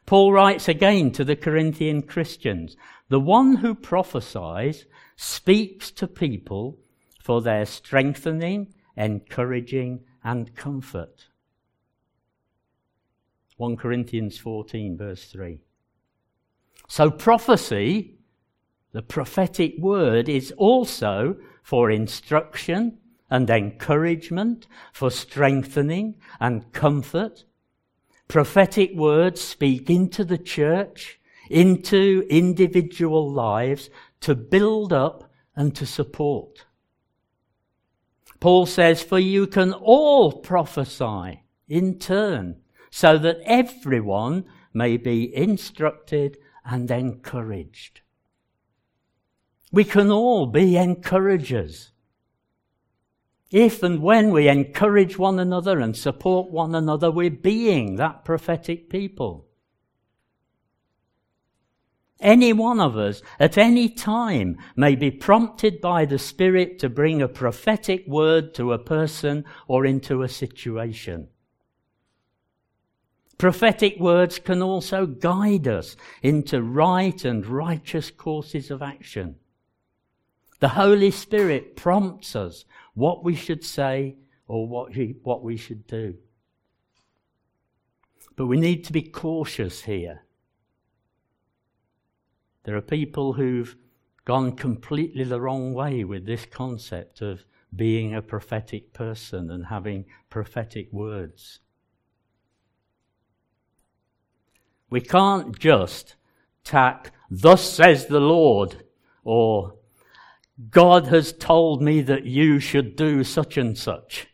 Paul 0.06 0.32
writes 0.32 0.68
again 0.68 1.10
to 1.12 1.24
the 1.24 1.36
Corinthian 1.36 2.02
Christians 2.02 2.76
The 3.08 3.20
one 3.20 3.56
who 3.56 3.74
prophesies 3.74 4.86
speaks 5.18 5.90
to 5.90 6.06
people 6.06 6.78
for 7.20 7.42
their 7.42 7.66
strengthening, 7.66 8.72
encouraging, 8.96 10.00
and 10.22 10.54
comfort. 10.54 11.26
1 13.56 13.76
Corinthians 13.76 14.38
14, 14.38 14.96
verse 14.96 15.24
3. 15.24 15.58
So 16.86 17.10
prophecy, 17.10 18.14
the 18.92 19.02
prophetic 19.02 19.74
word, 19.78 20.28
is 20.28 20.52
also 20.56 21.36
for 21.64 21.90
instruction 21.90 22.98
and 23.28 23.50
encouragement, 23.50 24.68
for 24.92 25.10
strengthening 25.10 26.14
and 26.38 26.72
comfort. 26.72 27.44
Prophetic 28.28 28.94
words 28.94 29.40
speak 29.40 29.90
into 29.90 30.24
the 30.24 30.38
church, 30.38 31.18
into 31.50 32.24
individual 32.30 33.30
lives 33.30 33.90
to 34.20 34.34
build 34.34 34.92
up 34.92 35.30
and 35.54 35.74
to 35.76 35.86
support. 35.86 36.66
Paul 38.40 38.66
says, 38.66 39.02
For 39.02 39.18
you 39.18 39.46
can 39.46 39.72
all 39.72 40.32
prophesy 40.32 41.42
in 41.68 41.98
turn 41.98 42.60
so 42.90 43.18
that 43.18 43.38
everyone 43.44 44.44
may 44.72 44.96
be 44.96 45.34
instructed 45.34 46.38
and 46.64 46.90
encouraged. 46.90 48.00
We 49.72 49.84
can 49.84 50.10
all 50.10 50.46
be 50.46 50.76
encouragers. 50.76 51.90
If 53.50 53.82
and 53.82 54.02
when 54.02 54.30
we 54.30 54.48
encourage 54.48 55.18
one 55.18 55.38
another 55.38 55.80
and 55.80 55.96
support 55.96 56.50
one 56.50 56.74
another, 56.74 57.10
we're 57.10 57.30
being 57.30 57.96
that 57.96 58.24
prophetic 58.24 58.90
people. 58.90 59.47
Any 62.20 62.52
one 62.52 62.80
of 62.80 62.96
us 62.96 63.22
at 63.38 63.56
any 63.56 63.88
time 63.88 64.58
may 64.74 64.96
be 64.96 65.10
prompted 65.10 65.80
by 65.80 66.04
the 66.04 66.18
Spirit 66.18 66.78
to 66.80 66.88
bring 66.88 67.22
a 67.22 67.28
prophetic 67.28 68.06
word 68.08 68.54
to 68.54 68.72
a 68.72 68.78
person 68.78 69.44
or 69.68 69.86
into 69.86 70.22
a 70.22 70.28
situation. 70.28 71.28
Prophetic 73.38 74.00
words 74.00 74.40
can 74.40 74.62
also 74.62 75.06
guide 75.06 75.68
us 75.68 75.94
into 76.20 76.60
right 76.60 77.24
and 77.24 77.46
righteous 77.46 78.10
courses 78.10 78.68
of 78.72 78.82
action. 78.82 79.36
The 80.58 80.70
Holy 80.70 81.12
Spirit 81.12 81.76
prompts 81.76 82.34
us 82.34 82.64
what 82.94 83.22
we 83.22 83.36
should 83.36 83.64
say 83.64 84.16
or 84.48 84.66
what, 84.66 84.92
what 85.22 85.44
we 85.44 85.56
should 85.56 85.86
do. 85.86 86.16
But 88.34 88.46
we 88.46 88.58
need 88.58 88.82
to 88.84 88.92
be 88.92 89.02
cautious 89.02 89.82
here. 89.82 90.24
There 92.64 92.76
are 92.76 92.82
people 92.82 93.34
who've 93.34 93.76
gone 94.24 94.52
completely 94.56 95.24
the 95.24 95.40
wrong 95.40 95.72
way 95.72 96.04
with 96.04 96.26
this 96.26 96.44
concept 96.44 97.22
of 97.22 97.44
being 97.74 98.14
a 98.14 98.22
prophetic 98.22 98.92
person 98.92 99.50
and 99.50 99.66
having 99.66 100.04
prophetic 100.30 100.92
words. 100.92 101.60
We 104.90 105.00
can't 105.00 105.58
just 105.58 106.16
tack, 106.64 107.12
Thus 107.30 107.70
says 107.70 108.06
the 108.06 108.20
Lord, 108.20 108.84
or 109.22 109.74
God 110.70 111.06
has 111.06 111.32
told 111.32 111.82
me 111.82 112.00
that 112.02 112.24
you 112.24 112.58
should 112.58 112.96
do 112.96 113.22
such 113.22 113.56
and 113.56 113.76
such 113.76 114.28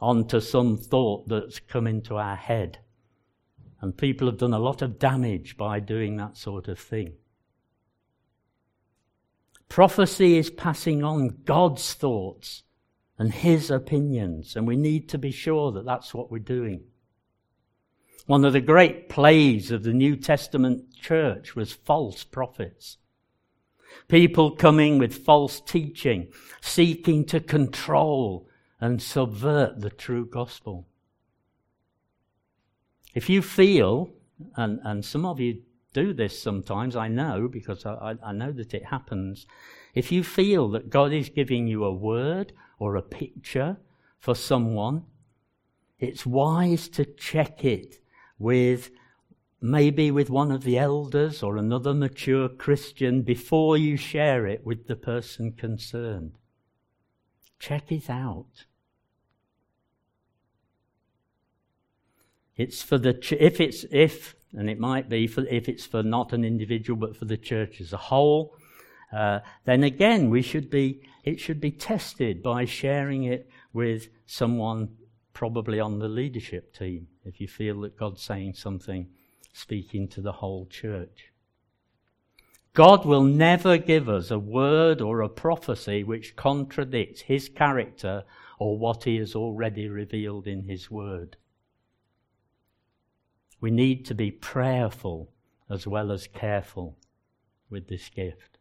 onto 0.00 0.40
some 0.40 0.76
thought 0.76 1.28
that's 1.28 1.60
come 1.60 1.86
into 1.86 2.16
our 2.16 2.36
head. 2.36 2.78
And 3.80 3.96
people 3.96 4.26
have 4.28 4.38
done 4.38 4.54
a 4.54 4.58
lot 4.58 4.82
of 4.82 4.98
damage 4.98 5.56
by 5.56 5.80
doing 5.80 6.16
that 6.16 6.36
sort 6.36 6.68
of 6.68 6.78
thing. 6.78 7.14
Prophecy 9.68 10.38
is 10.38 10.50
passing 10.50 11.04
on 11.04 11.42
God's 11.44 11.94
thoughts 11.94 12.62
and 13.18 13.32
His 13.32 13.70
opinions, 13.70 14.56
and 14.56 14.66
we 14.66 14.76
need 14.76 15.08
to 15.10 15.18
be 15.18 15.30
sure 15.30 15.72
that 15.72 15.84
that's 15.84 16.14
what 16.14 16.30
we're 16.30 16.38
doing. 16.38 16.84
One 18.26 18.44
of 18.44 18.52
the 18.52 18.60
great 18.60 19.08
plays 19.08 19.70
of 19.70 19.82
the 19.82 19.92
New 19.92 20.16
Testament 20.16 20.94
church 20.94 21.56
was 21.56 21.72
false 21.72 22.24
prophets. 22.24 22.98
People 24.06 24.50
coming 24.50 24.98
with 24.98 25.24
false 25.24 25.60
teaching, 25.60 26.28
seeking 26.60 27.24
to 27.26 27.40
control 27.40 28.48
and 28.80 29.02
subvert 29.02 29.80
the 29.80 29.90
true 29.90 30.26
gospel. 30.26 30.86
If 33.14 33.28
you 33.28 33.42
feel, 33.42 34.10
and, 34.56 34.78
and 34.84 35.04
some 35.04 35.24
of 35.24 35.40
you 35.40 35.62
do 35.98 36.12
this 36.12 36.40
sometimes, 36.40 36.94
I 36.96 37.08
know, 37.08 37.48
because 37.48 37.84
I, 37.86 38.14
I 38.22 38.32
know 38.32 38.52
that 38.52 38.74
it 38.74 38.86
happens. 38.86 39.46
If 39.94 40.12
you 40.12 40.22
feel 40.22 40.68
that 40.70 40.90
God 40.90 41.12
is 41.12 41.28
giving 41.28 41.66
you 41.66 41.84
a 41.84 41.92
word 41.92 42.52
or 42.78 42.96
a 42.96 43.02
picture 43.02 43.78
for 44.18 44.34
someone, 44.34 45.04
it's 45.98 46.24
wise 46.24 46.88
to 46.90 47.04
check 47.04 47.64
it 47.64 47.96
with 48.38 48.90
maybe 49.60 50.10
with 50.10 50.30
one 50.30 50.52
of 50.52 50.62
the 50.62 50.78
elders 50.78 51.42
or 51.42 51.56
another 51.56 51.92
mature 51.92 52.48
Christian 52.48 53.22
before 53.22 53.76
you 53.76 53.96
share 53.96 54.46
it 54.46 54.64
with 54.64 54.86
the 54.86 54.96
person 54.96 55.52
concerned. 55.52 56.32
Check 57.58 57.90
it 57.90 58.08
out. 58.08 58.66
It's 62.56 62.82
for 62.82 62.98
the 62.98 63.14
ch- 63.14 63.32
if 63.32 63.60
it's 63.60 63.84
if 63.90 64.34
and 64.56 64.70
it 64.70 64.78
might 64.78 65.08
be 65.08 65.26
for 65.26 65.44
if 65.46 65.68
it's 65.68 65.86
for 65.86 66.02
not 66.02 66.32
an 66.32 66.44
individual 66.44 66.98
but 66.98 67.16
for 67.16 67.24
the 67.24 67.36
church 67.36 67.80
as 67.80 67.92
a 67.92 67.96
whole. 67.98 68.54
Uh, 69.12 69.40
then 69.64 69.82
again, 69.84 70.30
we 70.30 70.42
should 70.42 70.70
be 70.70 71.00
it 71.24 71.40
should 71.40 71.60
be 71.60 71.70
tested 71.70 72.42
by 72.42 72.64
sharing 72.64 73.24
it 73.24 73.48
with 73.72 74.08
someone 74.26 74.88
probably 75.32 75.78
on 75.78 75.98
the 75.98 76.08
leadership 76.08 76.74
team 76.74 77.06
if 77.24 77.40
you 77.40 77.46
feel 77.46 77.80
that 77.82 77.98
God's 77.98 78.22
saying 78.22 78.54
something 78.54 79.08
speaking 79.52 80.08
to 80.08 80.20
the 80.20 80.32
whole 80.32 80.66
church. 80.66 81.32
God 82.74 83.04
will 83.04 83.24
never 83.24 83.76
give 83.76 84.08
us 84.08 84.30
a 84.30 84.38
word 84.38 85.00
or 85.00 85.20
a 85.20 85.28
prophecy 85.28 86.04
which 86.04 86.36
contradicts 86.36 87.22
his 87.22 87.48
character 87.48 88.24
or 88.58 88.78
what 88.78 89.04
he 89.04 89.16
has 89.16 89.34
already 89.34 89.88
revealed 89.88 90.46
in 90.46 90.64
his 90.64 90.90
word. 90.90 91.36
We 93.60 93.70
need 93.70 94.04
to 94.06 94.14
be 94.14 94.30
prayerful 94.30 95.32
as 95.68 95.86
well 95.86 96.12
as 96.12 96.26
careful 96.26 96.96
with 97.68 97.88
this 97.88 98.08
gift. 98.08 98.58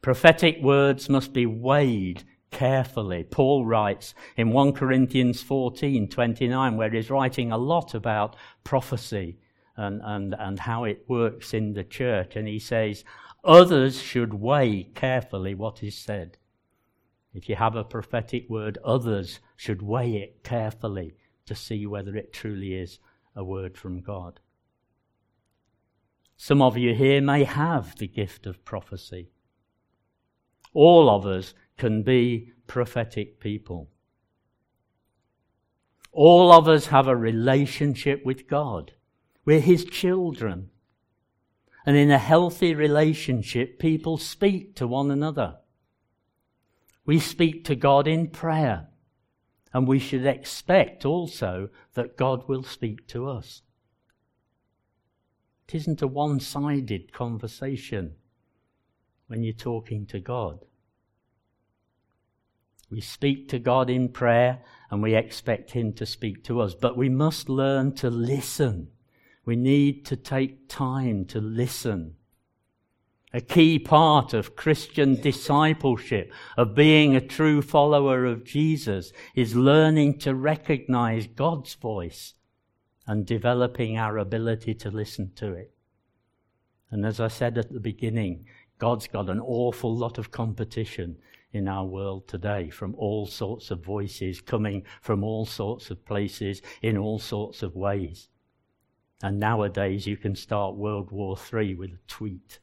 Prophetic 0.00 0.62
words 0.62 1.08
must 1.08 1.32
be 1.32 1.46
weighed 1.46 2.22
carefully. 2.50 3.24
Paul 3.24 3.66
writes 3.66 4.14
in 4.36 4.50
1 4.50 4.72
Corinthians 4.72 5.42
14 5.42 6.08
29, 6.08 6.76
where 6.76 6.90
he's 6.90 7.10
writing 7.10 7.50
a 7.50 7.58
lot 7.58 7.92
about 7.92 8.36
prophecy 8.62 9.38
and, 9.76 10.00
and, 10.04 10.34
and 10.38 10.60
how 10.60 10.84
it 10.84 11.04
works 11.08 11.52
in 11.52 11.74
the 11.74 11.84
church. 11.84 12.36
And 12.36 12.46
he 12.46 12.58
says, 12.58 13.04
Others 13.44 14.00
should 14.00 14.34
weigh 14.34 14.84
carefully 14.94 15.54
what 15.54 15.82
is 15.82 15.96
said. 15.96 16.38
If 17.34 17.48
you 17.48 17.56
have 17.56 17.76
a 17.76 17.84
prophetic 17.84 18.48
word, 18.48 18.78
others 18.84 19.40
should 19.56 19.82
weigh 19.82 20.16
it 20.16 20.42
carefully 20.42 21.14
to 21.46 21.54
see 21.54 21.86
whether 21.86 22.14
it 22.16 22.32
truly 22.32 22.74
is 22.74 22.98
a 23.34 23.44
word 23.44 23.76
from 23.76 24.00
God. 24.00 24.40
Some 26.36 26.60
of 26.60 26.76
you 26.76 26.94
here 26.94 27.20
may 27.20 27.44
have 27.44 27.96
the 27.96 28.06
gift 28.06 28.46
of 28.46 28.64
prophecy. 28.64 29.30
All 30.74 31.08
of 31.08 31.26
us 31.26 31.54
can 31.78 32.02
be 32.02 32.52
prophetic 32.66 33.40
people. 33.40 33.88
All 36.12 36.52
of 36.52 36.68
us 36.68 36.86
have 36.86 37.08
a 37.08 37.16
relationship 37.16 38.24
with 38.24 38.48
God. 38.48 38.92
We're 39.44 39.60
His 39.60 39.84
children. 39.84 40.70
And 41.84 41.96
in 41.96 42.10
a 42.10 42.18
healthy 42.18 42.74
relationship, 42.74 43.78
people 43.78 44.18
speak 44.18 44.74
to 44.76 44.86
one 44.86 45.10
another. 45.10 45.58
We 47.04 47.20
speak 47.20 47.64
to 47.66 47.76
God 47.76 48.08
in 48.08 48.28
prayer. 48.28 48.88
And 49.76 49.86
we 49.86 49.98
should 49.98 50.24
expect 50.24 51.04
also 51.04 51.68
that 51.92 52.16
God 52.16 52.48
will 52.48 52.62
speak 52.62 53.06
to 53.08 53.28
us. 53.28 53.60
It 55.68 55.74
isn't 55.74 56.00
a 56.00 56.06
one 56.06 56.40
sided 56.40 57.12
conversation 57.12 58.14
when 59.26 59.42
you're 59.42 59.52
talking 59.52 60.06
to 60.06 60.18
God. 60.18 60.60
We 62.90 63.02
speak 63.02 63.50
to 63.50 63.58
God 63.58 63.90
in 63.90 64.08
prayer 64.08 64.62
and 64.90 65.02
we 65.02 65.14
expect 65.14 65.72
Him 65.72 65.92
to 65.92 66.06
speak 66.06 66.42
to 66.44 66.62
us, 66.62 66.74
but 66.74 66.96
we 66.96 67.10
must 67.10 67.50
learn 67.50 67.94
to 67.96 68.08
listen. 68.08 68.88
We 69.44 69.56
need 69.56 70.06
to 70.06 70.16
take 70.16 70.70
time 70.70 71.26
to 71.26 71.38
listen 71.38 72.14
a 73.32 73.40
key 73.40 73.78
part 73.78 74.32
of 74.32 74.56
Christian 74.56 75.20
discipleship, 75.20 76.32
of 76.56 76.74
being 76.74 77.14
a 77.14 77.20
true 77.20 77.60
follower 77.60 78.24
of 78.24 78.44
Jesus, 78.44 79.12
is 79.34 79.54
learning 79.54 80.18
to 80.20 80.34
recognize 80.34 81.26
God's 81.26 81.74
voice 81.74 82.34
and 83.06 83.26
developing 83.26 83.98
our 83.98 84.18
ability 84.18 84.74
to 84.74 84.90
listen 84.90 85.32
to 85.36 85.52
it. 85.52 85.72
And 86.90 87.04
as 87.04 87.20
I 87.20 87.28
said 87.28 87.58
at 87.58 87.72
the 87.72 87.80
beginning, 87.80 88.46
God's 88.78 89.08
got 89.08 89.28
an 89.28 89.40
awful 89.40 89.94
lot 89.94 90.18
of 90.18 90.30
competition 90.30 91.16
in 91.52 91.68
our 91.68 91.84
world 91.84 92.28
today 92.28 92.70
from 92.70 92.94
all 92.96 93.26
sorts 93.26 93.70
of 93.70 93.84
voices 93.84 94.40
coming 94.40 94.84
from 95.00 95.24
all 95.24 95.46
sorts 95.46 95.90
of 95.90 96.04
places 96.04 96.60
in 96.82 96.96
all 96.96 97.18
sorts 97.18 97.62
of 97.62 97.74
ways. 97.74 98.28
And 99.22 99.40
nowadays 99.40 100.06
you 100.06 100.16
can 100.16 100.36
start 100.36 100.76
World 100.76 101.10
War 101.10 101.36
III 101.52 101.74
with 101.74 101.90
a 101.90 101.98
tweet. 102.06 102.60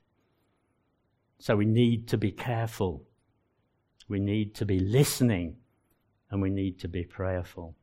So 1.44 1.58
we 1.58 1.66
need 1.66 2.08
to 2.08 2.18
be 2.18 2.32
careful. 2.32 3.04
We 4.08 4.18
need 4.18 4.56
to 4.56 4.66
be 4.66 4.80
listening 4.80 5.58
and 6.32 6.42
we 6.42 6.50
need 6.50 6.80
to 6.80 6.88
be 6.88 7.04
prayerful. 7.04 7.76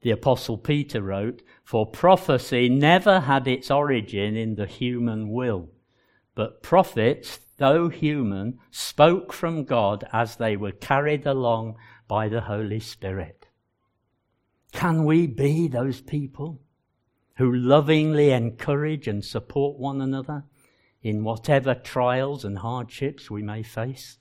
The 0.00 0.12
Apostle 0.12 0.56
Peter 0.56 1.02
wrote, 1.02 1.42
For 1.64 1.84
prophecy 1.84 2.70
never 2.70 3.20
had 3.20 3.46
its 3.46 3.70
origin 3.70 4.38
in 4.38 4.54
the 4.54 4.64
human 4.64 5.28
will, 5.28 5.68
but 6.34 6.62
prophets, 6.62 7.38
though 7.58 7.90
human, 7.90 8.58
spoke 8.70 9.34
from 9.34 9.64
God 9.64 10.08
as 10.14 10.36
they 10.36 10.56
were 10.56 10.72
carried 10.72 11.26
along 11.26 11.76
by 12.08 12.30
the 12.30 12.40
Holy 12.40 12.80
Spirit. 12.80 13.48
Can 14.72 15.04
we 15.04 15.26
be 15.26 15.68
those 15.68 16.00
people 16.00 16.62
who 17.36 17.54
lovingly 17.54 18.30
encourage 18.30 19.08
and 19.08 19.24
support 19.24 19.78
one 19.78 20.00
another 20.00 20.44
in 21.02 21.24
whatever 21.24 21.74
trials 21.74 22.44
and 22.44 22.58
hardships 22.58 23.30
we 23.30 23.42
may 23.42 23.62
face? 23.62 24.18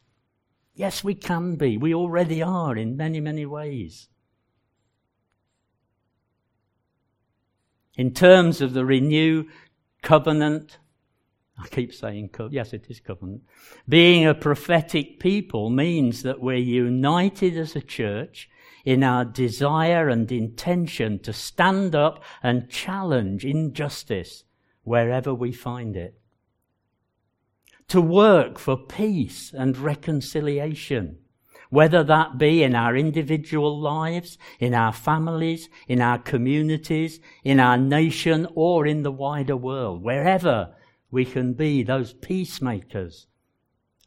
Yes, 0.73 1.03
we 1.03 1.15
can 1.15 1.55
be. 1.55 1.77
We 1.77 1.93
already 1.93 2.41
are 2.41 2.75
in 2.75 2.95
many, 2.95 3.19
many 3.19 3.45
ways. 3.45 4.07
In 7.97 8.13
terms 8.13 8.61
of 8.61 8.73
the 8.73 8.85
renew 8.85 9.45
covenant, 10.01 10.79
I 11.61 11.67
keep 11.67 11.93
saying, 11.93 12.29
co- 12.29 12.49
yes, 12.51 12.73
it 12.73 12.85
is 12.89 12.99
covenant. 12.99 13.43
Being 13.87 14.25
a 14.25 14.33
prophetic 14.33 15.19
people 15.19 15.69
means 15.69 16.23
that 16.23 16.39
we're 16.39 16.55
united 16.55 17.57
as 17.57 17.75
a 17.75 17.81
church 17.81 18.49
in 18.85 19.03
our 19.03 19.25
desire 19.25 20.09
and 20.09 20.31
intention 20.31 21.19
to 21.19 21.33
stand 21.33 21.95
up 21.95 22.23
and 22.41 22.69
challenge 22.69 23.45
injustice 23.45 24.43
wherever 24.83 25.33
we 25.33 25.51
find 25.51 25.95
it. 25.95 26.19
To 27.89 28.01
work 28.01 28.57
for 28.57 28.77
peace 28.77 29.53
and 29.53 29.77
reconciliation, 29.77 31.17
whether 31.69 32.03
that 32.03 32.37
be 32.37 32.63
in 32.63 32.75
our 32.75 32.95
individual 32.95 33.79
lives, 33.79 34.37
in 34.59 34.73
our 34.73 34.93
families, 34.93 35.69
in 35.87 36.01
our 36.01 36.17
communities, 36.17 37.19
in 37.43 37.59
our 37.59 37.77
nation, 37.77 38.47
or 38.55 38.85
in 38.85 39.03
the 39.03 39.11
wider 39.11 39.57
world, 39.57 40.03
wherever 40.03 40.73
we 41.09 41.25
can 41.25 41.53
be 41.53 41.83
those 41.83 42.13
peacemakers 42.13 43.27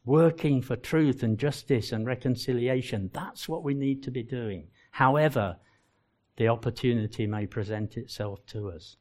working 0.04 0.60
for 0.60 0.76
truth 0.76 1.22
and 1.22 1.38
justice 1.38 1.92
and 1.92 2.06
reconciliation. 2.06 3.10
That's 3.12 3.48
what 3.48 3.64
we 3.64 3.74
need 3.74 4.02
to 4.02 4.10
be 4.10 4.22
doing. 4.22 4.68
However, 4.90 5.56
the 6.36 6.48
opportunity 6.48 7.26
may 7.26 7.46
present 7.46 7.96
itself 7.96 8.44
to 8.46 8.70
us. 8.70 8.96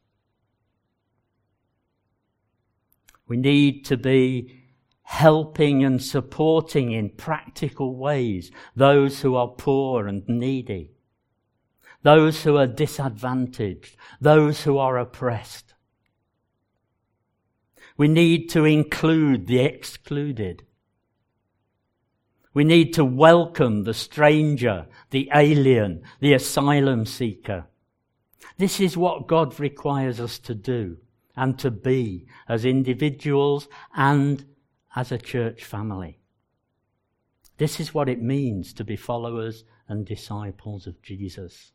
We 3.27 3.37
need 3.37 3.85
to 3.85 3.97
be 3.97 4.63
helping 5.03 5.83
and 5.83 6.01
supporting 6.01 6.91
in 6.91 7.09
practical 7.09 7.95
ways 7.95 8.51
those 8.75 9.21
who 9.21 9.35
are 9.35 9.47
poor 9.47 10.07
and 10.07 10.27
needy, 10.27 10.91
those 12.01 12.43
who 12.43 12.57
are 12.57 12.67
disadvantaged, 12.67 13.95
those 14.21 14.63
who 14.63 14.77
are 14.77 14.97
oppressed. 14.97 15.73
We 17.97 18.07
need 18.07 18.49
to 18.49 18.65
include 18.65 19.47
the 19.47 19.59
excluded. 19.59 20.65
We 22.53 22.63
need 22.63 22.93
to 22.93 23.05
welcome 23.05 23.83
the 23.83 23.93
stranger, 23.93 24.85
the 25.09 25.29
alien, 25.33 26.03
the 26.19 26.33
asylum 26.33 27.05
seeker. 27.05 27.65
This 28.57 28.79
is 28.79 28.95
what 28.95 29.27
God 29.27 29.59
requires 29.59 30.19
us 30.19 30.37
to 30.39 30.53
do 30.53 30.97
and 31.35 31.57
to 31.59 31.71
be 31.71 32.27
as 32.47 32.65
individuals 32.65 33.67
and 33.95 34.45
as 34.95 35.11
a 35.11 35.17
church 35.17 35.63
family. 35.63 36.19
This 37.57 37.79
is 37.79 37.93
what 37.93 38.09
it 38.09 38.21
means 38.21 38.73
to 38.73 38.83
be 38.83 38.95
followers 38.95 39.63
and 39.87 40.05
disciples 40.05 40.85
of 40.85 41.01
Jesus. 41.01 41.71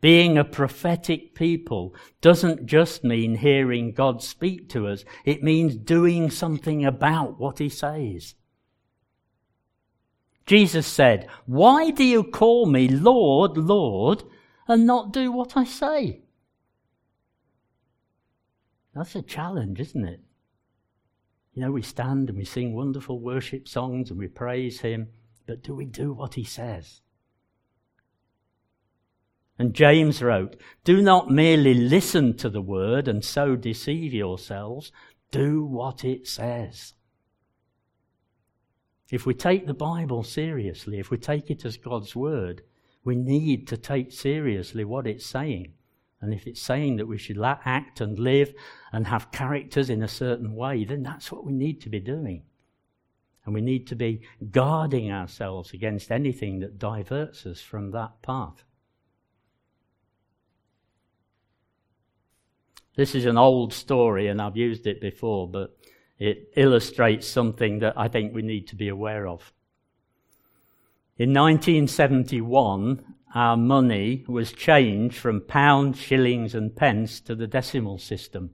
Being 0.00 0.36
a 0.36 0.44
prophetic 0.44 1.34
people 1.34 1.94
doesn't 2.20 2.66
just 2.66 3.04
mean 3.04 3.36
hearing 3.36 3.92
God 3.92 4.22
speak 4.22 4.68
to 4.70 4.86
us, 4.86 5.04
it 5.24 5.42
means 5.42 5.76
doing 5.76 6.30
something 6.30 6.84
about 6.84 7.38
what 7.38 7.58
he 7.58 7.68
says. 7.68 8.34
Jesus 10.46 10.86
said, 10.86 11.26
Why 11.46 11.90
do 11.90 12.04
you 12.04 12.22
call 12.22 12.66
me 12.66 12.88
Lord, 12.88 13.56
Lord, 13.56 14.24
and 14.68 14.86
not 14.86 15.12
do 15.12 15.32
what 15.32 15.56
I 15.56 15.64
say? 15.64 16.22
That's 18.94 19.16
a 19.16 19.22
challenge, 19.22 19.80
isn't 19.80 20.04
it? 20.04 20.20
You 21.54 21.62
know, 21.62 21.72
we 21.72 21.82
stand 21.82 22.28
and 22.28 22.38
we 22.38 22.44
sing 22.44 22.74
wonderful 22.74 23.20
worship 23.20 23.68
songs 23.68 24.10
and 24.10 24.18
we 24.18 24.28
praise 24.28 24.80
Him, 24.80 25.08
but 25.46 25.62
do 25.62 25.74
we 25.74 25.84
do 25.84 26.12
what 26.12 26.34
He 26.34 26.44
says? 26.44 27.00
And 29.58 29.74
James 29.74 30.20
wrote, 30.22 30.56
Do 30.82 31.00
not 31.00 31.30
merely 31.30 31.74
listen 31.74 32.36
to 32.38 32.48
the 32.48 32.62
word 32.62 33.06
and 33.06 33.24
so 33.24 33.54
deceive 33.54 34.12
yourselves. 34.12 34.90
Do 35.30 35.64
what 35.64 36.04
it 36.04 36.26
says. 36.26 36.94
If 39.10 39.26
we 39.26 39.34
take 39.34 39.66
the 39.66 39.74
Bible 39.74 40.24
seriously, 40.24 40.98
if 40.98 41.10
we 41.10 41.18
take 41.18 41.50
it 41.50 41.64
as 41.64 41.76
God's 41.76 42.16
word, 42.16 42.62
we 43.04 43.14
need 43.14 43.68
to 43.68 43.76
take 43.76 44.10
seriously 44.10 44.84
what 44.84 45.06
it's 45.06 45.26
saying. 45.26 45.74
And 46.20 46.32
if 46.32 46.46
it's 46.46 46.62
saying 46.62 46.96
that 46.96 47.06
we 47.06 47.18
should 47.18 47.38
act 47.40 48.00
and 48.00 48.18
live 48.18 48.54
and 48.92 49.06
have 49.06 49.30
characters 49.30 49.90
in 49.90 50.02
a 50.02 50.08
certain 50.08 50.54
way, 50.54 50.84
then 50.84 51.02
that's 51.02 51.30
what 51.30 51.44
we 51.44 51.52
need 51.52 51.82
to 51.82 51.90
be 51.90 52.00
doing. 52.00 52.44
And 53.44 53.54
we 53.54 53.60
need 53.60 53.86
to 53.88 53.94
be 53.94 54.22
guarding 54.50 55.12
ourselves 55.12 55.74
against 55.74 56.10
anything 56.10 56.60
that 56.60 56.78
diverts 56.78 57.44
us 57.44 57.60
from 57.60 57.90
that 57.90 58.22
path. 58.22 58.64
This 62.96 63.14
is 63.14 63.26
an 63.26 63.36
old 63.36 63.72
story, 63.72 64.28
and 64.28 64.40
I've 64.40 64.56
used 64.56 64.86
it 64.86 65.00
before, 65.00 65.48
but 65.48 65.76
it 66.18 66.52
illustrates 66.56 67.26
something 67.26 67.80
that 67.80 67.98
I 67.98 68.08
think 68.08 68.32
we 68.32 68.42
need 68.42 68.68
to 68.68 68.76
be 68.76 68.88
aware 68.88 69.26
of. 69.26 69.52
In 71.16 71.32
1971, 71.32 73.04
our 73.34 73.56
money 73.56 74.24
was 74.28 74.52
changed 74.52 75.16
from 75.16 75.40
pounds, 75.40 75.98
shillings, 75.98 76.54
and 76.54 76.74
pence 76.74 77.20
to 77.20 77.34
the 77.34 77.48
decimal 77.48 77.98
system. 77.98 78.50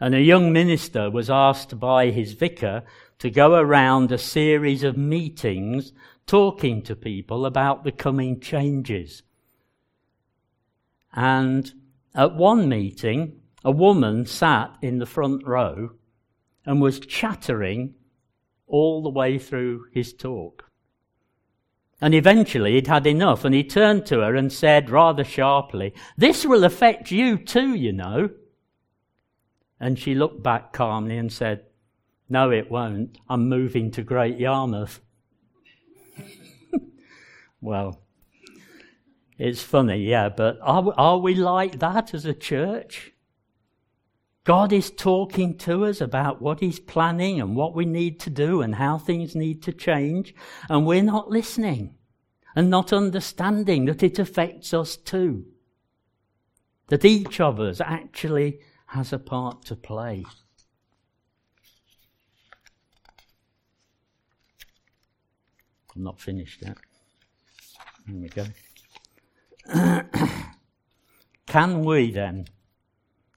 And 0.00 0.14
a 0.14 0.20
young 0.20 0.52
minister 0.52 1.10
was 1.10 1.30
asked 1.30 1.78
by 1.78 2.10
his 2.10 2.32
vicar 2.32 2.84
to 3.18 3.30
go 3.30 3.54
around 3.54 4.10
a 4.10 4.18
series 4.18 4.82
of 4.82 4.96
meetings 4.96 5.92
talking 6.26 6.82
to 6.82 6.96
people 6.96 7.44
about 7.46 7.84
the 7.84 7.92
coming 7.92 8.40
changes. 8.40 9.22
And 11.12 11.72
at 12.14 12.34
one 12.34 12.68
meeting, 12.68 13.40
a 13.64 13.70
woman 13.70 14.26
sat 14.26 14.76
in 14.82 14.98
the 14.98 15.06
front 15.06 15.46
row 15.46 15.90
and 16.66 16.80
was 16.80 17.00
chattering 17.00 17.94
all 18.66 19.02
the 19.02 19.10
way 19.10 19.38
through 19.38 19.86
his 19.92 20.12
talk. 20.12 20.64
And 22.00 22.14
eventually 22.14 22.72
he'd 22.72 22.88
had 22.88 23.06
enough 23.06 23.44
and 23.44 23.54
he 23.54 23.62
turned 23.62 24.06
to 24.06 24.20
her 24.20 24.34
and 24.34 24.52
said 24.52 24.90
rather 24.90 25.22
sharply, 25.22 25.94
This 26.16 26.44
will 26.44 26.64
affect 26.64 27.10
you 27.10 27.38
too, 27.38 27.74
you 27.74 27.92
know. 27.92 28.30
And 29.78 29.98
she 29.98 30.14
looked 30.14 30.42
back 30.42 30.72
calmly 30.72 31.16
and 31.16 31.32
said, 31.32 31.64
No, 32.28 32.50
it 32.50 32.70
won't. 32.70 33.18
I'm 33.28 33.48
moving 33.48 33.92
to 33.92 34.02
Great 34.02 34.38
Yarmouth. 34.38 35.00
well, 37.60 38.01
it's 39.44 39.60
funny, 39.60 39.96
yeah, 40.04 40.28
but 40.28 40.56
are, 40.62 40.94
are 40.96 41.18
we 41.18 41.34
like 41.34 41.80
that 41.80 42.14
as 42.14 42.24
a 42.24 42.32
church? 42.32 43.10
God 44.44 44.72
is 44.72 44.88
talking 44.88 45.58
to 45.58 45.84
us 45.84 46.00
about 46.00 46.40
what 46.40 46.60
He's 46.60 46.78
planning 46.78 47.40
and 47.40 47.56
what 47.56 47.74
we 47.74 47.84
need 47.84 48.20
to 48.20 48.30
do 48.30 48.62
and 48.62 48.76
how 48.76 48.98
things 48.98 49.34
need 49.34 49.60
to 49.64 49.72
change, 49.72 50.32
and 50.70 50.86
we're 50.86 51.02
not 51.02 51.28
listening 51.28 51.96
and 52.54 52.70
not 52.70 52.92
understanding 52.92 53.86
that 53.86 54.04
it 54.04 54.20
affects 54.20 54.72
us 54.72 54.96
too. 54.96 55.44
That 56.86 57.04
each 57.04 57.40
of 57.40 57.58
us 57.58 57.80
actually 57.80 58.60
has 58.86 59.12
a 59.12 59.18
part 59.18 59.64
to 59.64 59.74
play. 59.74 60.24
I'm 65.96 66.04
not 66.04 66.20
finished 66.20 66.62
yet. 66.62 66.78
There 68.06 68.20
we 68.20 68.28
go. 68.28 68.46
Can 71.46 71.84
we 71.84 72.10
then, 72.10 72.46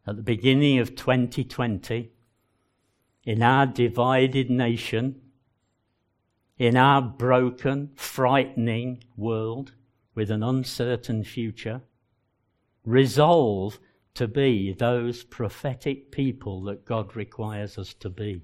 at 0.08 0.16
the 0.16 0.24
beginning 0.24 0.80
of 0.80 0.96
2020, 0.96 2.12
in 3.26 3.42
our 3.42 3.66
divided 3.66 4.50
nation, 4.50 5.22
in 6.58 6.78
our 6.78 7.02
broken, 7.02 7.92
frightening 7.96 9.04
world 9.18 9.74
with 10.14 10.32
an 10.32 10.44
uncertain 10.44 11.24
future, 11.24 11.82
resolve 12.86 13.80
to 14.14 14.28
be 14.28 14.74
those 14.74 15.24
prophetic 15.24 16.12
people 16.12 16.64
that 16.64 16.86
God 16.86 17.16
requires 17.16 17.78
us 17.78 17.94
to 17.96 18.10
be? 18.10 18.42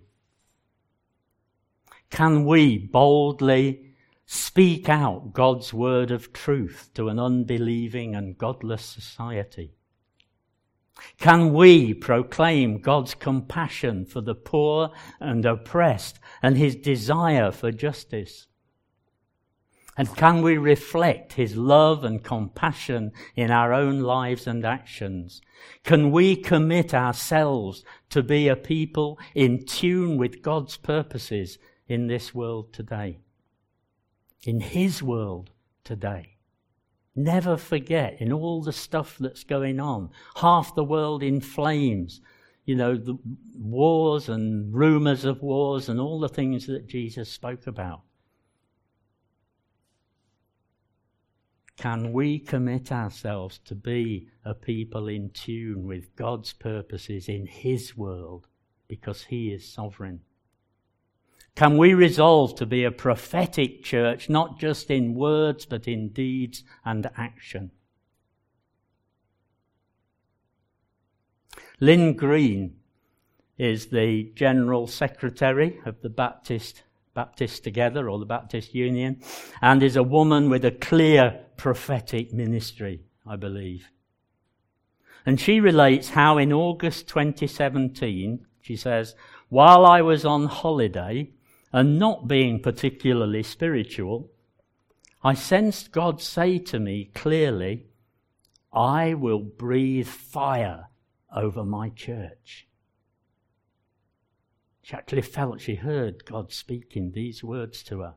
Can 2.10 2.46
we 2.46 2.78
boldly 2.78 3.91
speak 4.34 4.88
out 4.88 5.34
God's 5.34 5.74
word 5.74 6.10
of 6.10 6.32
truth 6.32 6.90
to 6.94 7.10
an 7.10 7.20
unbelieving 7.20 8.16
and 8.16 8.38
godless 8.38 8.82
society? 8.82 9.74
Can 11.18 11.52
we 11.52 11.94
proclaim 11.94 12.80
God's 12.80 13.14
compassion 13.14 14.06
for 14.06 14.22
the 14.22 14.34
poor 14.34 14.92
and 15.20 15.46
oppressed 15.46 16.18
and 16.42 16.56
his 16.58 16.78
desire 16.78 17.52
for 17.52 17.74
justice? 17.74 18.48
And 19.98 20.16
can 20.16 20.42
we 20.42 20.58
reflect 20.58 21.34
his 21.34 21.58
love 21.58 22.06
and 22.06 22.24
compassion 22.24 23.12
in 23.36 23.52
our 23.52 23.74
own 23.74 24.00
lives 24.00 24.48
and 24.48 24.66
actions? 24.66 25.42
Can 25.84 26.10
we 26.10 26.38
commit 26.38 26.94
ourselves 26.94 27.84
to 28.12 28.24
be 28.24 28.48
a 28.48 28.56
people 28.56 29.20
in 29.36 29.66
tune 29.66 30.16
with 30.16 30.42
God's 30.42 30.78
purposes 30.78 31.58
in 31.90 32.08
this 32.08 32.34
world 32.34 32.72
today? 32.72 33.20
In 34.46 34.60
his 34.60 35.04
world 35.04 35.52
today. 35.84 36.38
Never 37.16 37.58
forget 37.58 38.22
in 38.22 38.32
all 38.32 38.62
the 38.62 38.72
stuff 38.72 39.18
that's 39.20 39.44
going 39.44 39.80
on, 39.80 40.12
half 40.38 40.74
the 40.76 40.84
world 40.84 41.22
in 41.22 41.42
flames, 41.42 42.22
you 42.66 42.76
know, 42.76 42.96
the 42.96 43.18
wars 43.56 44.30
and 44.30 44.74
rumors 44.74 45.26
of 45.26 45.42
wars 45.42 45.90
and 45.90 46.00
all 46.00 46.20
the 46.20 46.30
things 46.30 46.68
that 46.68 46.88
Jesus 46.88 47.30
spoke 47.30 47.68
about. 47.68 48.02
Can 51.78 52.14
we 52.14 52.38
commit 52.38 52.92
ourselves 52.92 53.58
to 53.66 53.76
be 53.76 54.28
a 54.46 54.54
people 54.54 55.08
in 55.08 55.32
tune 55.32 55.88
with 55.88 56.16
God's 56.16 56.54
purposes 56.54 57.28
in 57.28 57.48
His 57.48 57.98
world 57.98 58.48
because 58.88 59.24
He 59.24 59.52
is 59.52 59.68
sovereign? 59.68 60.22
Can 61.56 61.78
we 61.78 61.94
resolve 61.94 62.56
to 62.56 62.66
be 62.66 62.84
a 62.84 62.92
prophetic 62.92 63.84
church, 63.84 64.30
not 64.30 64.60
just 64.60 64.90
in 64.90 65.16
words, 65.16 65.66
but 65.66 65.88
in 65.88 66.10
deeds 66.10 66.64
and 66.86 67.10
action? 67.18 67.72
Lynn 71.80 72.16
Green 72.16 72.78
is 73.58 73.88
the 73.88 74.32
General 74.36 74.88
Secretary 74.88 75.80
of 75.86 76.02
the 76.02 76.10
Baptist 76.10 76.84
Baptist 77.14 77.64
Together 77.64 78.10
or 78.10 78.20
the 78.20 78.26
Baptist 78.26 78.74
Union, 78.74 79.22
and 79.62 79.84
is 79.84 79.98
a 79.98 80.04
woman 80.04 80.50
with 80.50 80.64
a 80.64 80.72
clear 80.72 81.42
prophetic 81.58 82.34
ministry, 82.34 83.02
I 83.28 83.36
believe. 83.36 83.90
And 85.26 85.40
she 85.40 85.60
relates 85.60 86.10
how 86.10 86.38
in 86.38 86.54
August 86.54 87.08
2017, 87.10 88.46
she 88.62 88.76
says, 88.76 89.16
while 89.50 89.86
I 89.86 90.02
was 90.02 90.24
on 90.24 90.46
holiday 90.46 91.30
and 91.72 91.98
not 91.98 92.28
being 92.28 92.62
particularly 92.62 93.44
spiritual, 93.44 94.30
I 95.24 95.34
sensed 95.34 95.92
God 95.92 96.22
say 96.22 96.58
to 96.60 96.80
me 96.80 97.12
clearly, 97.14 97.86
I 98.74 99.14
will 99.14 99.40
breathe 99.40 100.08
fire 100.08 100.88
over 101.36 101.64
my 101.64 101.90
church. 101.90 102.68
She 104.82 104.96
actually 104.96 105.22
felt 105.22 105.62
she 105.62 105.76
heard 105.76 106.26
God 106.26 106.52
speaking 106.52 107.12
these 107.12 107.44
words 107.44 107.84
to 107.84 108.00
her 108.00 108.16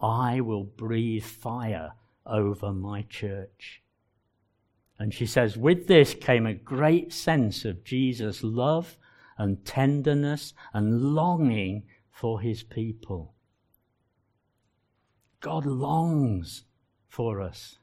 I 0.00 0.40
will 0.40 0.64
breathe 0.64 1.24
fire 1.24 1.92
over 2.26 2.72
my 2.72 3.02
church. 3.02 3.82
And 4.98 5.14
she 5.14 5.26
says, 5.26 5.56
with 5.56 5.86
this 5.86 6.14
came 6.14 6.46
a 6.46 6.54
great 6.54 7.12
sense 7.12 7.64
of 7.64 7.84
Jesus' 7.84 8.42
love 8.42 8.98
and 9.36 9.64
tenderness 9.64 10.54
and 10.72 11.14
longing 11.14 11.84
for 12.10 12.40
his 12.40 12.62
people. 12.62 13.34
God 15.40 15.66
longs 15.66 16.64
for 17.08 17.40
us. 17.40 17.78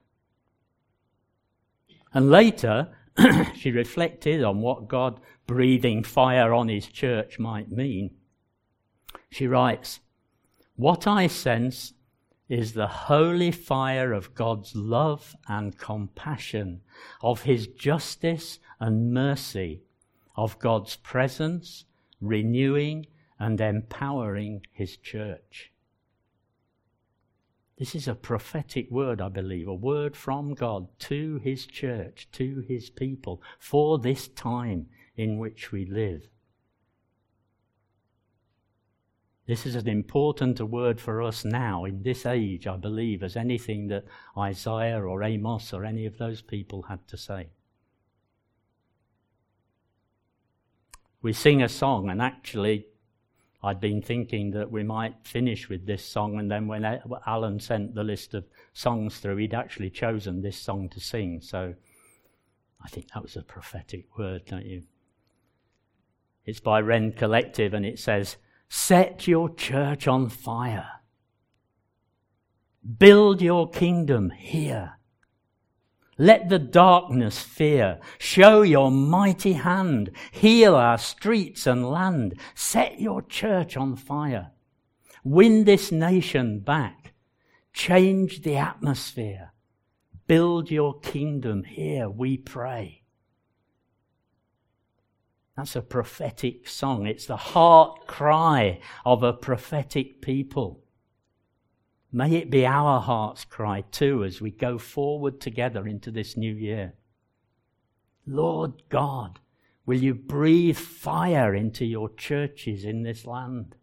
And 2.14 2.30
later, 2.30 2.90
she 3.56 3.72
reflected 3.72 4.44
on 4.44 4.62
what 4.62 4.88
God 4.88 5.20
breathing 5.48 6.04
fire 6.04 6.54
on 6.54 6.68
his 6.68 6.88
church 6.88 7.40
might 7.40 7.72
mean. 7.72 8.16
She 9.30 9.48
writes, 9.48 10.00
What 10.76 11.08
I 11.08 11.28
sense 11.28 11.94
is 12.50 12.74
the 12.74 12.88
holy 12.88 13.52
fire 13.52 14.12
of 14.12 14.36
God's 14.36 14.76
love 14.76 15.36
and 15.48 15.78
compassion, 15.78 16.82
of 17.22 17.44
his 17.44 17.68
justice 17.68 18.60
and 18.80 19.14
mercy, 19.14 19.84
of 20.36 20.60
God's 20.60 20.96
presence, 20.96 21.86
renewing 22.20 23.08
and 23.40 23.60
empowering 23.60 24.62
his 24.72 24.98
church. 24.98 25.72
This 27.78 27.96
is 27.96 28.08
a 28.08 28.14
prophetic 28.14 28.92
word, 28.92 29.20
I 29.20 29.30
believe, 29.30 29.68
a 29.68 29.74
word 29.74 30.16
from 30.16 30.54
God 30.54 30.88
to 31.00 31.40
his 31.44 31.66
church, 31.66 32.28
to 32.34 32.64
his 32.68 32.92
people, 32.92 33.42
for 33.58 33.98
this 33.98 34.28
time 34.28 34.88
in 35.16 35.40
which 35.40 35.72
we 35.72 35.86
live. 35.86 36.30
This 39.48 39.66
is 39.66 39.76
as 39.76 39.86
important 39.86 40.60
a 40.60 40.66
word 40.66 41.02
for 41.02 41.22
us 41.24 41.44
now 41.44 41.86
in 41.86 42.04
this 42.04 42.26
age, 42.28 42.68
I 42.68 42.78
believe, 42.78 43.24
as 43.24 43.36
anything 43.36 43.88
that 43.88 44.06
Isaiah 44.38 45.02
or 45.02 45.24
Amos 45.24 45.74
or 45.74 45.84
any 45.84 46.06
of 46.06 46.20
those 46.20 46.44
people 46.44 46.84
had 46.84 47.08
to 47.08 47.18
say. 47.18 47.50
We 51.22 51.34
sing 51.34 51.62
a 51.62 51.70
song, 51.70 52.10
and 52.10 52.22
actually, 52.22 52.88
I'd 53.64 53.80
been 53.80 54.02
thinking 54.02 54.52
that 54.52 54.72
we 54.72 54.84
might 54.84 55.16
finish 55.24 55.70
with 55.70 55.86
this 55.86 56.04
song, 56.04 56.40
and 56.40 56.50
then 56.50 56.68
when 56.68 56.84
Alan 57.28 57.60
sent 57.60 57.94
the 57.94 58.04
list 58.04 58.34
of 58.34 58.46
songs 58.74 59.20
through, 59.20 59.38
he'd 59.38 59.54
actually 59.54 59.92
chosen 59.92 60.42
this 60.42 60.58
song 60.58 60.90
to 60.90 61.00
sing. 61.00 61.42
So 61.42 61.76
I 62.84 62.88
think 62.90 63.12
that 63.12 63.22
was 63.22 63.36
a 63.36 63.44
prophetic 63.44 64.18
word, 64.18 64.46
don't 64.46 64.66
you? 64.66 64.84
It's 66.46 66.60
by 66.60 66.82
Rend 66.82 67.18
Collective, 67.18 67.74
and 67.74 67.86
it 67.86 68.00
says, 68.00 68.38
Set 68.68 69.28
your 69.28 69.54
church 69.54 70.08
on 70.08 70.30
fire. 70.30 71.02
Build 72.98 73.42
your 73.42 73.70
kingdom 73.70 74.32
here. 74.32 74.98
Let 76.22 76.50
the 76.50 76.60
darkness 76.60 77.40
fear. 77.42 78.00
Show 78.20 78.62
your 78.62 78.92
mighty 78.92 79.54
hand. 79.54 80.12
Heal 80.32 80.76
our 80.76 81.00
streets 81.00 81.66
and 81.66 81.90
land. 81.90 82.40
Set 82.54 83.02
your 83.02 83.24
church 83.24 83.76
on 83.76 83.96
fire. 83.96 84.52
Win 85.24 85.64
this 85.64 85.92
nation 85.92 86.60
back. 86.60 87.14
Change 87.74 88.44
the 88.44 88.56
atmosphere. 88.56 89.54
Build 90.28 90.70
your 90.70 91.00
kingdom 91.00 91.64
here, 91.64 92.08
we 92.08 92.38
pray. 92.38 93.02
That's 95.58 95.76
a 95.76 95.82
prophetic 95.82 96.68
song. 96.68 97.08
It's 97.08 97.26
the 97.26 97.36
heart 97.36 98.06
cry 98.06 98.80
of 99.04 99.24
a 99.24 99.34
prophetic 99.34 100.22
people. 100.22 100.84
May 102.12 102.36
it 102.36 102.50
be 102.50 102.66
our 102.66 103.00
heart's 103.00 103.46
cry 103.46 103.86
too 103.92 104.24
as 104.26 104.42
we 104.42 104.52
go 104.52 104.78
forward 104.78 105.40
together 105.40 105.88
into 105.88 106.12
this 106.12 106.36
new 106.36 106.54
year. 106.54 106.94
Lord 108.26 108.84
God, 108.90 109.40
will 109.86 109.98
you 109.98 110.14
breathe 110.14 110.78
fire 110.78 111.56
into 111.56 111.86
your 111.86 112.10
churches 112.10 112.84
in 112.84 113.04
this 113.04 113.26
land? 113.26 113.76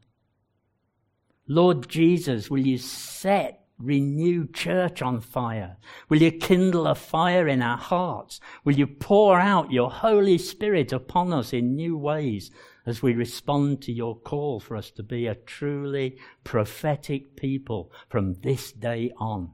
Lord 1.47 1.89
Jesus, 1.89 2.51
will 2.51 2.67
you 2.67 2.77
set 2.77 3.65
renewed 3.79 4.53
church 4.53 5.01
on 5.01 5.21
fire? 5.21 5.79
Will 6.11 6.21
you 6.21 6.33
kindle 6.33 6.87
a 6.87 6.95
fire 6.95 7.49
in 7.49 7.63
our 7.63 7.79
hearts? 7.79 8.41
Will 8.65 8.75
you 8.75 8.87
pour 8.87 9.41
out 9.41 9.73
your 9.73 9.91
Holy 9.91 10.37
Spirit 10.37 10.93
upon 10.93 11.33
us 11.33 11.55
in 11.55 11.77
new 11.77 11.97
ways 11.97 12.51
as 12.89 13.03
we 13.03 13.13
respond 13.13 13.83
to 13.83 13.93
your 13.93 14.17
call 14.17 14.59
for 14.59 14.75
us 14.75 14.91
to 14.91 15.03
be 15.03 15.27
a 15.27 15.35
truly 15.35 16.17
prophetic 16.43 17.37
people 17.37 17.93
from 18.09 18.33
this 18.41 18.73
day 18.73 19.13
on. 19.19 19.51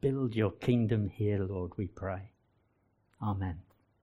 Build 0.00 0.34
your 0.34 0.52
kingdom 0.52 1.10
here, 1.10 1.44
Lord, 1.44 1.72
we 1.76 1.86
pray. 1.86 2.32
Amen. 3.22 3.58